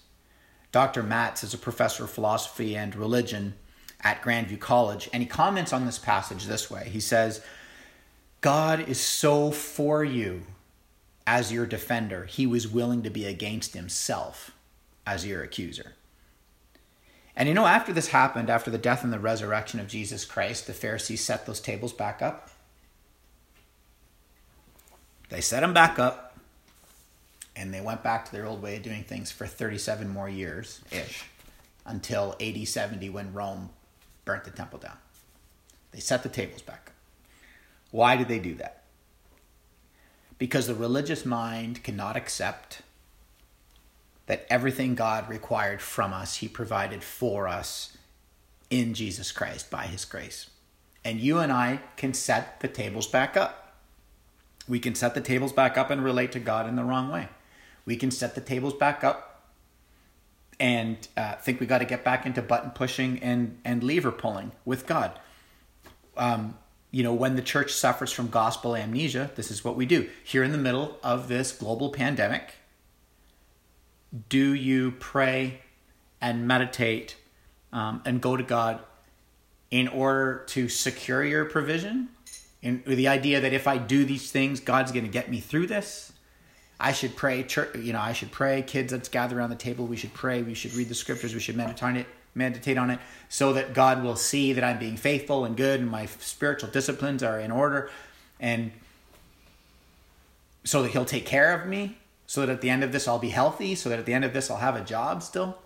Dr. 0.71 1.03
Matz 1.03 1.43
is 1.43 1.53
a 1.53 1.57
professor 1.57 2.03
of 2.03 2.11
philosophy 2.11 2.75
and 2.75 2.95
religion 2.95 3.55
at 4.01 4.21
Grandview 4.21 4.59
College, 4.59 5.09
and 5.11 5.21
he 5.21 5.27
comments 5.27 5.73
on 5.73 5.85
this 5.85 5.97
passage 5.97 6.45
this 6.45 6.69
way. 6.69 6.89
He 6.89 6.99
says, 6.99 7.43
God 8.41 8.87
is 8.87 8.99
so 8.99 9.51
for 9.51 10.03
you 10.03 10.43
as 11.27 11.51
your 11.51 11.65
defender, 11.65 12.25
he 12.25 12.47
was 12.47 12.67
willing 12.67 13.03
to 13.03 13.09
be 13.09 13.25
against 13.25 13.73
himself 13.73 14.51
as 15.05 15.27
your 15.27 15.43
accuser. 15.43 15.93
And 17.35 17.47
you 17.47 17.53
know, 17.53 17.67
after 17.67 17.93
this 17.93 18.07
happened, 18.07 18.49
after 18.49 18.71
the 18.71 18.77
death 18.77 19.03
and 19.03 19.13
the 19.13 19.19
resurrection 19.19 19.79
of 19.79 19.87
Jesus 19.87 20.25
Christ, 20.25 20.65
the 20.65 20.73
Pharisees 20.73 21.23
set 21.23 21.45
those 21.45 21.61
tables 21.61 21.93
back 21.93 22.21
up. 22.21 22.49
They 25.29 25.41
set 25.41 25.61
them 25.61 25.73
back 25.73 25.99
up 25.99 26.37
and 27.55 27.73
they 27.73 27.81
went 27.81 28.03
back 28.03 28.25
to 28.25 28.31
their 28.31 28.45
old 28.45 28.61
way 28.61 28.77
of 28.77 28.83
doing 28.83 29.03
things 29.03 29.31
for 29.31 29.45
37 29.45 30.09
more 30.09 30.29
years 30.29 30.81
ish 30.91 31.25
until 31.85 32.35
AD 32.41 32.67
70 32.67 33.09
when 33.09 33.33
Rome 33.33 33.69
burnt 34.25 34.45
the 34.45 34.51
temple 34.51 34.79
down. 34.79 34.97
They 35.91 35.99
set 35.99 36.23
the 36.23 36.29
tables 36.29 36.61
back. 36.61 36.91
Why 37.91 38.15
did 38.15 38.27
they 38.27 38.39
do 38.39 38.55
that? 38.55 38.83
Because 40.37 40.67
the 40.67 40.75
religious 40.75 41.25
mind 41.25 41.83
cannot 41.83 42.15
accept 42.15 42.81
that 44.27 44.45
everything 44.49 44.93
God 44.93 45.27
required 45.27 45.81
from 45.81 46.13
us, 46.13 46.35
He 46.37 46.47
provided 46.47 47.03
for 47.03 47.47
us 47.47 47.97
in 48.69 48.93
Jesus 48.93 49.31
Christ 49.31 49.71
by 49.71 49.87
His 49.87 50.05
grace. 50.05 50.49
And 51.03 51.19
you 51.19 51.39
and 51.39 51.51
I 51.51 51.79
can 51.97 52.13
set 52.13 52.59
the 52.59 52.67
tables 52.67 53.07
back 53.07 53.35
up. 53.35 53.68
We 54.69 54.79
can 54.79 54.95
set 54.95 55.15
the 55.15 55.21
tables 55.21 55.51
back 55.51 55.77
up 55.77 55.89
and 55.89 56.01
relate 56.03 56.31
to 56.31 56.39
God 56.39 56.69
in 56.69 56.77
the 56.77 56.83
wrong 56.83 57.11
way 57.11 57.27
we 57.89 57.95
can 57.95 58.11
set 58.11 58.35
the 58.35 58.41
tables 58.41 58.75
back 58.75 59.03
up 59.03 59.47
and 60.59 61.07
uh, 61.17 61.33
think 61.37 61.59
we 61.59 61.65
got 61.65 61.79
to 61.79 61.85
get 61.85 62.03
back 62.03 62.23
into 62.23 62.39
button 62.39 62.69
pushing 62.69 63.17
and, 63.23 63.57
and 63.65 63.83
lever 63.83 64.11
pulling 64.11 64.51
with 64.63 64.85
God. 64.85 65.17
Um, 66.15 66.55
you 66.91 67.01
know, 67.01 67.13
when 67.15 67.35
the 67.35 67.41
church 67.41 67.73
suffers 67.73 68.11
from 68.11 68.27
gospel 68.27 68.75
amnesia, 68.75 69.31
this 69.35 69.49
is 69.49 69.65
what 69.65 69.75
we 69.75 69.87
do. 69.87 70.07
Here 70.23 70.43
in 70.43 70.51
the 70.51 70.59
middle 70.59 70.99
of 71.01 71.29
this 71.29 71.51
global 71.51 71.89
pandemic, 71.89 72.53
do 74.29 74.53
you 74.53 74.91
pray 74.99 75.61
and 76.21 76.47
meditate 76.47 77.15
um, 77.73 78.03
and 78.05 78.21
go 78.21 78.37
to 78.37 78.43
God 78.43 78.81
in 79.71 79.87
order 79.87 80.43
to 80.49 80.69
secure 80.69 81.23
your 81.23 81.45
provision? 81.45 82.09
In 82.61 82.83
the 82.85 83.07
idea 83.07 83.39
that 83.39 83.53
if 83.53 83.67
I 83.67 83.77
do 83.77 84.03
these 84.03 84.31
things, 84.31 84.59
God's 84.59 84.91
going 84.91 85.05
to 85.05 85.11
get 85.11 85.29
me 85.29 85.39
through 85.39 85.67
this? 85.67 86.11
I 86.79 86.93
should 86.93 87.15
pray, 87.15 87.43
church, 87.43 87.75
you 87.75 87.93
know, 87.93 87.99
I 87.99 88.13
should 88.13 88.31
pray. 88.31 88.61
Kids, 88.61 88.93
let's 88.93 89.09
gather 89.09 89.37
around 89.37 89.49
the 89.49 89.55
table. 89.55 89.85
We 89.85 89.97
should 89.97 90.13
pray. 90.13 90.41
We 90.41 90.53
should 90.53 90.73
read 90.73 90.89
the 90.89 90.95
scriptures. 90.95 91.33
We 91.33 91.39
should 91.39 91.57
meditate 91.57 91.83
on 91.83 91.97
it, 91.97 92.07
meditate 92.35 92.77
on 92.77 92.89
it, 92.89 92.99
so 93.27 93.53
that 93.53 93.73
God 93.73 94.03
will 94.03 94.15
see 94.15 94.53
that 94.53 94.63
I'm 94.63 94.79
being 94.79 94.97
faithful 94.97 95.45
and 95.45 95.57
good, 95.57 95.81
and 95.81 95.89
my 95.89 96.05
spiritual 96.05 96.69
disciplines 96.69 97.21
are 97.21 97.39
in 97.39 97.51
order, 97.51 97.89
and 98.39 98.71
so 100.63 100.81
that 100.83 100.91
He'll 100.91 101.05
take 101.05 101.25
care 101.25 101.53
of 101.59 101.67
me. 101.67 101.97
So 102.27 102.41
that 102.41 102.49
at 102.49 102.61
the 102.61 102.69
end 102.69 102.83
of 102.83 102.91
this, 102.91 103.07
I'll 103.07 103.19
be 103.19 103.29
healthy. 103.29 103.73
So 103.73 103.89
that 103.89 103.99
at 103.99 104.05
the 104.05 104.13
end 104.13 104.23
of 104.23 104.33
this, 104.33 104.51
I'll 104.51 104.57
have 104.57 104.75
a 104.75 104.83
job 104.83 105.23
still. 105.23 105.57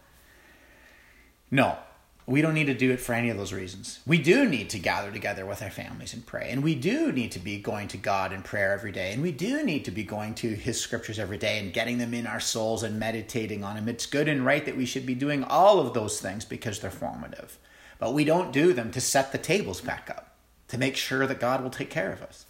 No, 1.51 1.77
we 2.25 2.41
don't 2.41 2.53
need 2.53 2.67
to 2.67 2.73
do 2.73 2.91
it 2.91 3.01
for 3.01 3.13
any 3.13 3.29
of 3.29 3.37
those 3.37 3.51
reasons. 3.51 3.99
We 4.05 4.17
do 4.17 4.47
need 4.47 4.69
to 4.69 4.79
gather 4.79 5.11
together 5.11 5.45
with 5.45 5.61
our 5.61 5.69
families 5.69 6.13
and 6.13 6.25
pray. 6.25 6.49
And 6.51 6.63
we 6.63 6.73
do 6.73 7.11
need 7.11 7.33
to 7.33 7.39
be 7.39 7.57
going 7.57 7.89
to 7.89 7.97
God 7.97 8.31
in 8.31 8.43
prayer 8.43 8.71
every 8.71 8.93
day. 8.93 9.11
And 9.11 9.21
we 9.21 9.33
do 9.33 9.61
need 9.63 9.83
to 9.85 9.91
be 9.91 10.03
going 10.03 10.33
to 10.35 10.55
His 10.55 10.79
scriptures 10.79 11.19
every 11.19 11.37
day 11.37 11.59
and 11.59 11.73
getting 11.73 11.97
them 11.97 12.13
in 12.13 12.25
our 12.25 12.39
souls 12.39 12.81
and 12.81 12.97
meditating 12.97 13.63
on 13.65 13.75
them. 13.75 13.89
It's 13.89 14.05
good 14.05 14.29
and 14.29 14.45
right 14.45 14.65
that 14.65 14.77
we 14.77 14.85
should 14.85 15.05
be 15.05 15.15
doing 15.15 15.43
all 15.43 15.79
of 15.79 15.93
those 15.93 16.21
things 16.21 16.45
because 16.45 16.79
they're 16.79 16.91
formative. 16.91 17.57
But 17.99 18.13
we 18.13 18.23
don't 18.23 18.53
do 18.53 18.71
them 18.71 18.91
to 18.91 19.01
set 19.01 19.33
the 19.33 19.37
tables 19.37 19.81
back 19.81 20.09
up, 20.09 20.33
to 20.69 20.77
make 20.77 20.95
sure 20.95 21.27
that 21.27 21.41
God 21.41 21.61
will 21.61 21.69
take 21.69 21.89
care 21.89 22.13
of 22.13 22.21
us. 22.21 22.45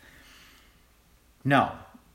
No. 1.44 1.72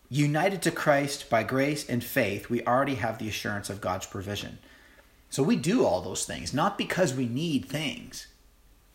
United 0.09 0.63
to 0.63 0.71
Christ 0.71 1.29
by 1.29 1.43
grace 1.43 1.89
and 1.89 2.03
faith, 2.03 2.49
we 2.49 2.65
already 2.65 2.95
have 2.95 3.19
the 3.19 3.29
assurance 3.29 3.69
of 3.69 3.81
God's 3.81 4.07
provision. 4.07 4.59
So 5.31 5.43
we 5.43 5.57
do 5.57 5.85
all 5.85 6.01
those 6.01 6.25
things, 6.25 6.55
not 6.55 6.79
because 6.79 7.15
we 7.15 7.27
need 7.27 7.67
things. 7.67 8.29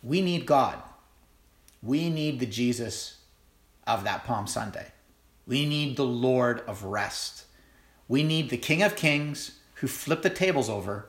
We 0.02 0.20
need 0.20 0.46
God. 0.46 0.82
We 1.82 2.10
need 2.10 2.40
the 2.40 2.46
Jesus 2.46 3.18
of 3.86 4.04
that 4.04 4.24
Palm 4.24 4.46
Sunday. 4.46 4.88
We 5.46 5.66
need 5.66 5.96
the 5.96 6.04
Lord 6.04 6.60
of 6.66 6.84
rest. 6.84 7.44
We 8.08 8.22
need 8.22 8.50
the 8.50 8.56
King 8.56 8.82
of 8.82 8.96
Kings 8.96 9.58
who 9.74 9.86
flipped 9.86 10.22
the 10.22 10.30
tables 10.30 10.68
over 10.68 11.06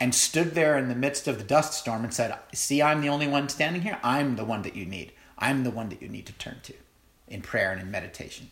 and 0.00 0.14
stood 0.14 0.54
there 0.54 0.76
in 0.76 0.88
the 0.88 0.94
midst 0.94 1.28
of 1.28 1.38
the 1.38 1.44
dust 1.44 1.74
storm 1.74 2.04
and 2.04 2.12
said, 2.12 2.36
See, 2.52 2.82
I'm 2.82 3.00
the 3.00 3.08
only 3.08 3.26
one 3.26 3.48
standing 3.48 3.82
here. 3.82 3.98
I'm 4.02 4.36
the 4.36 4.44
one 4.44 4.62
that 4.62 4.76
you 4.76 4.84
need. 4.84 5.12
I'm 5.38 5.64
the 5.64 5.70
one 5.70 5.88
that 5.90 6.02
you 6.02 6.08
need 6.08 6.26
to 6.26 6.32
turn 6.34 6.60
to 6.64 6.74
in 7.28 7.42
prayer 7.42 7.72
and 7.72 7.80
in 7.80 7.90
meditation. 7.90 8.50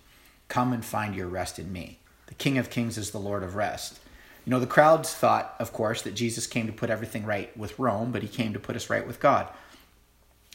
Come 0.49 0.73
and 0.73 0.85
find 0.85 1.15
your 1.15 1.29
rest 1.29 1.59
in 1.59 1.73
me. 1.73 1.99
The 2.27 2.35
King 2.35 2.59
of 2.59 2.71
Kings 2.71 2.99
is 2.99 3.11
the 3.11 3.19
Lord 3.19 3.43
of 3.43 3.55
rest. 3.55 4.01
You 4.45 4.51
know, 4.51 4.61
the 4.61 4.67
crowds 4.67 5.15
thought, 5.15 5.55
of 5.59 5.73
course, 5.73 6.03
that 6.03 6.15
Jesus 6.15 6.47
came 6.47 6.67
to 6.67 6.73
put 6.73 6.91
everything 6.91 7.25
right 7.25 7.55
with 7.57 7.79
Rome, 7.79 8.13
but 8.13 8.23
he 8.23 8.29
came 8.29 8.53
to 8.53 8.59
put 8.59 8.77
us 8.77 8.91
right 8.91 9.07
with 9.07 9.21
God. 9.21 9.49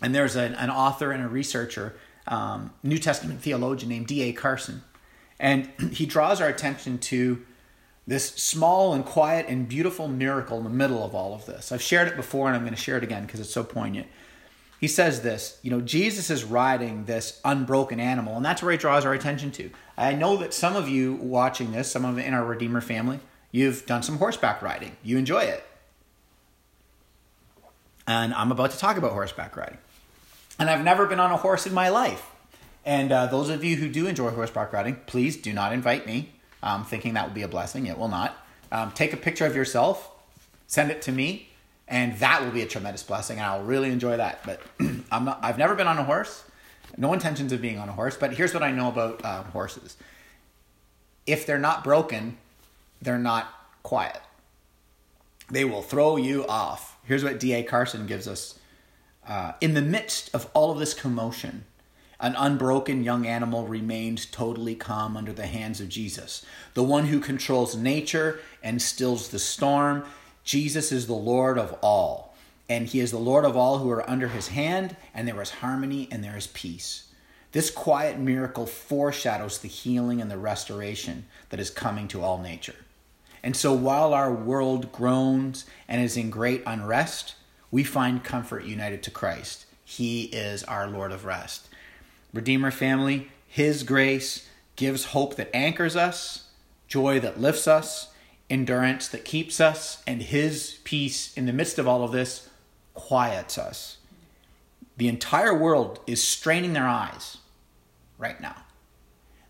And 0.02 0.14
there's 0.14 0.36
an, 0.36 0.54
an 0.56 0.70
author 0.70 1.12
and 1.12 1.24
a 1.24 1.28
researcher, 1.28 1.96
um, 2.28 2.72
New 2.84 3.00
Testament 3.00 3.42
theologian 3.42 3.90
named 3.90 4.08
D.A. 4.08 4.34
Carson. 4.34 4.84
And 5.40 5.70
he 5.92 6.06
draws 6.06 6.40
our 6.40 6.48
attention 6.48 7.00
to 7.00 7.44
this 8.06 8.30
small 8.30 8.94
and 8.94 9.06
quiet 9.06 9.46
and 9.48 9.68
beautiful 9.68 10.08
miracle 10.08 10.58
in 10.58 10.64
the 10.64 10.70
middle 10.70 11.04
of 11.04 11.14
all 11.14 11.34
of 11.34 11.46
this. 11.46 11.72
I've 11.72 11.82
shared 11.82 12.08
it 12.08 12.16
before 12.16 12.48
and 12.48 12.56
I'm 12.56 12.64
going 12.64 12.74
to 12.74 12.82
share 12.82 12.98
it 12.98 13.04
again 13.04 13.26
because 13.26 13.40
it's 13.40 13.54
so 13.54 13.64
poignant. 13.64 14.08
He 14.80 14.88
says 14.88 15.22
this, 15.22 15.60
you 15.62 15.70
know, 15.72 15.82
Jesus 15.82 16.30
is 16.30 16.44
riding 16.44 17.04
this 17.04 17.42
unbroken 17.44 18.00
animal, 18.00 18.38
and 18.38 18.46
that's 18.46 18.64
where 18.64 18.72
he 18.72 18.78
draws 18.78 19.06
our 19.06 19.14
attention 19.14 19.52
to. 19.52 19.70
I 19.98 20.14
know 20.14 20.38
that 20.38 20.54
some 20.54 20.78
of 20.78 20.88
you 20.88 21.16
watching 21.16 21.74
this, 21.74 21.92
some 21.92 22.06
of 22.06 22.18
in 22.18 22.34
our 22.34 22.46
Redeemer 22.46 22.80
family, 22.80 23.20
you've 23.52 23.86
done 23.86 24.04
some 24.04 24.18
horseback 24.18 24.62
riding. 24.62 24.96
You 25.04 25.18
enjoy 25.18 25.44
it. 25.44 25.66
And 28.08 28.34
I'm 28.34 28.52
about 28.52 28.72
to 28.72 28.78
talk 28.78 28.98
about 28.98 29.12
horseback 29.12 29.56
riding. 29.56 29.78
And 30.58 30.70
I've 30.70 30.84
never 30.84 31.06
been 31.06 31.20
on 31.20 31.32
a 31.32 31.38
horse 31.38 31.66
in 31.68 31.74
my 31.74 31.90
life. 31.90 32.26
And 32.86 33.12
uh, 33.12 33.28
those 33.28 33.50
of 33.50 33.64
you 33.64 33.76
who 33.76 33.88
do 33.88 34.08
enjoy 34.08 34.32
horseback 34.32 34.74
riding, 34.74 34.96
please 35.06 35.38
do 35.38 35.54
not 35.54 35.74
invite 35.74 36.08
me, 36.08 36.32
um, 36.64 36.86
thinking 36.86 37.14
that 37.14 37.28
will 37.28 37.36
be 37.36 37.44
a 37.44 37.48
blessing. 37.48 37.86
It 37.86 37.98
will 37.98 38.08
not. 38.08 38.36
Um, 38.72 38.92
take 38.92 39.14
a 39.14 39.18
picture 39.18 39.46
of 39.46 39.56
yourself, 39.56 40.12
send 40.68 40.92
it 40.92 41.02
to 41.04 41.12
me, 41.12 41.50
and 41.88 42.18
that 42.18 42.44
will 42.44 42.52
be 42.52 42.62
a 42.62 42.68
tremendous 42.68 43.04
blessing, 43.04 43.38
and 43.38 43.46
I'll 43.46 43.64
really 43.64 43.92
enjoy 43.92 44.18
that. 44.18 44.42
But 44.46 44.62
I'm 45.12 45.26
not. 45.26 45.40
I've 45.42 45.58
never 45.58 45.76
been 45.76 45.88
on 45.88 45.98
a 45.98 46.04
horse. 46.04 46.44
No 46.98 47.14
intentions 47.14 47.52
of 47.52 47.62
being 47.62 47.80
on 47.80 47.90
a 47.90 47.92
horse. 47.92 48.16
But 48.16 48.34
here's 48.34 48.54
what 48.54 48.64
I 48.64 48.72
know 48.72 48.90
about 48.90 49.24
um, 49.26 49.46
horses: 49.46 49.98
if 51.26 51.46
they're 51.46 51.60
not 51.60 51.84
broken, 51.84 52.38
they're 53.02 53.18
not 53.18 53.54
quiet. 53.84 54.22
They 55.50 55.66
will 55.66 55.82
throw 55.82 56.18
you 56.18 56.46
off. 56.48 56.98
Here's 57.04 57.24
what 57.24 57.40
D.A. 57.40 57.64
Carson 57.64 58.06
gives 58.06 58.28
us. 58.28 58.60
Uh, 59.28 59.54
in 59.62 59.74
the 59.74 59.82
midst 59.82 60.34
of 60.34 60.50
all 60.54 60.72
of 60.72 60.80
this 60.80 60.94
commotion, 60.94 61.66
an 62.20 62.36
unbroken 62.38 63.04
young 63.04 63.26
animal 63.26 63.66
remained 63.66 64.32
totally 64.32 64.76
calm 64.76 65.16
under 65.16 65.32
the 65.32 65.48
hands 65.48 65.80
of 65.80 65.90
Jesus, 65.90 66.46
the 66.74 66.84
one 66.84 67.06
who 67.06 67.20
controls 67.20 67.76
nature 67.76 68.40
and 68.62 68.82
stills 68.82 69.30
the 69.30 69.40
storm. 69.40 70.04
Jesus 70.44 70.92
is 70.92 71.08
the 71.08 71.14
Lord 71.14 71.58
of 71.58 71.74
all, 71.82 72.36
and 72.68 72.88
he 72.88 73.00
is 73.00 73.12
the 73.12 73.18
Lord 73.18 73.46
of 73.46 73.56
all 73.56 73.78
who 73.78 73.90
are 73.90 74.08
under 74.10 74.28
his 74.28 74.50
hand, 74.50 74.98
and 75.14 75.28
there 75.28 75.42
is 75.42 75.50
harmony 75.50 76.08
and 76.12 76.24
there 76.24 76.38
is 76.38 76.48
peace. 76.48 77.06
This 77.52 77.72
quiet 77.72 78.20
miracle 78.20 78.66
foreshadows 78.66 79.60
the 79.60 79.68
healing 79.68 80.22
and 80.22 80.30
the 80.30 80.38
restoration 80.38 81.26
that 81.50 81.60
is 81.60 81.70
coming 81.70 82.08
to 82.10 82.22
all 82.22 82.38
nature. 82.38 82.76
And 83.44 83.56
so 83.56 83.74
while 83.74 84.14
our 84.14 84.34
world 84.34 84.92
groans 84.92 85.66
and 85.88 86.02
is 86.02 86.18
in 86.18 86.30
great 86.30 86.64
unrest, 86.66 87.36
we 87.72 87.84
find 87.84 88.24
comfort 88.24 88.66
united 88.66 89.04
to 89.04 89.12
Christ. 89.12 89.66
He 89.84 90.26
is 90.26 90.64
our 90.66 90.88
Lord 90.88 91.12
of 91.12 91.26
rest. 91.26 91.68
Redeemer 92.34 92.72
family, 92.72 93.30
His 93.48 93.84
grace 93.84 94.48
gives 94.76 95.06
hope 95.06 95.36
that 95.36 95.56
anchors 95.56 95.96
us, 95.96 96.50
joy 96.88 97.20
that 97.20 97.40
lifts 97.40 97.68
us, 97.68 98.14
endurance 98.50 99.08
that 99.08 99.26
keeps 99.26 99.60
us, 99.60 100.04
and 100.06 100.22
His 100.22 100.80
peace 100.84 101.36
in 101.36 101.46
the 101.46 101.54
midst 101.54 101.80
of 101.80 101.88
all 101.88 102.04
of 102.04 102.12
this 102.12 102.50
quiets 102.94 103.58
us. 103.58 103.98
The 104.98 105.08
entire 105.08 105.58
world 105.58 106.00
is 106.06 106.22
straining 106.24 106.74
their 106.74 106.88
eyes 106.88 107.38
right 108.18 108.40
now. 108.42 108.56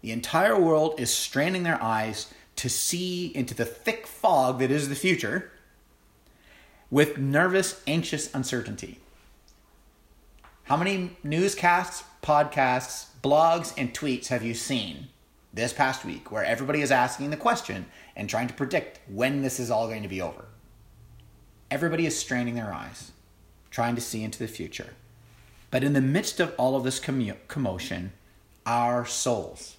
The 0.01 0.11
entire 0.11 0.57
world 0.57 0.99
is 0.99 1.11
straining 1.11 1.63
their 1.63 1.81
eyes 1.81 2.31
to 2.59 2.69
see 2.69 3.27
into 3.27 3.53
the 3.53 3.63
thick 3.63 4.05
fog 4.05 4.59
that 4.59 4.69
is 4.69 4.89
the 4.89 4.95
future 4.95 5.49
with 6.91 7.17
nervous, 7.17 7.81
anxious 7.87 8.33
uncertainty. 8.35 8.99
How 10.63 10.75
many 10.75 11.15
newscasts, 11.23 12.03
podcasts, 12.21 13.05
blogs, 13.23 13.73
and 13.77 13.93
tweets 13.93 14.27
have 14.27 14.43
you 14.43 14.53
seen 14.53 15.07
this 15.53 15.71
past 15.71 16.03
week 16.03 16.33
where 16.33 16.43
everybody 16.43 16.81
is 16.81 16.91
asking 16.91 17.29
the 17.29 17.37
question 17.37 17.85
and 18.13 18.29
trying 18.29 18.49
to 18.49 18.53
predict 18.53 18.99
when 19.07 19.41
this 19.41 19.57
is 19.57 19.71
all 19.71 19.87
going 19.87 20.03
to 20.03 20.09
be 20.09 20.21
over? 20.21 20.43
Everybody 21.71 22.05
is 22.05 22.19
straining 22.19 22.55
their 22.55 22.73
eyes, 22.73 23.13
trying 23.71 23.95
to 23.95 24.01
see 24.01 24.21
into 24.21 24.39
the 24.39 24.49
future. 24.49 24.95
But 25.71 25.85
in 25.85 25.93
the 25.93 26.01
midst 26.01 26.41
of 26.41 26.53
all 26.57 26.75
of 26.75 26.83
this 26.83 26.99
commotion, 26.99 28.11
our 28.65 29.05
souls 29.05 29.77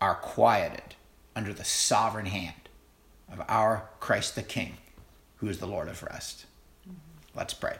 are 0.00 0.14
quieted 0.14 0.94
under 1.36 1.52
the 1.52 1.64
sovereign 1.64 2.26
hand 2.26 2.68
of 3.30 3.40
our 3.46 3.88
Christ 4.00 4.34
the 4.34 4.42
King, 4.42 4.78
who 5.36 5.48
is 5.48 5.58
the 5.58 5.66
Lord 5.66 5.88
of 5.88 6.02
rest. 6.02 6.46
Mm-hmm. 6.88 7.38
Let's 7.38 7.54
pray. 7.54 7.76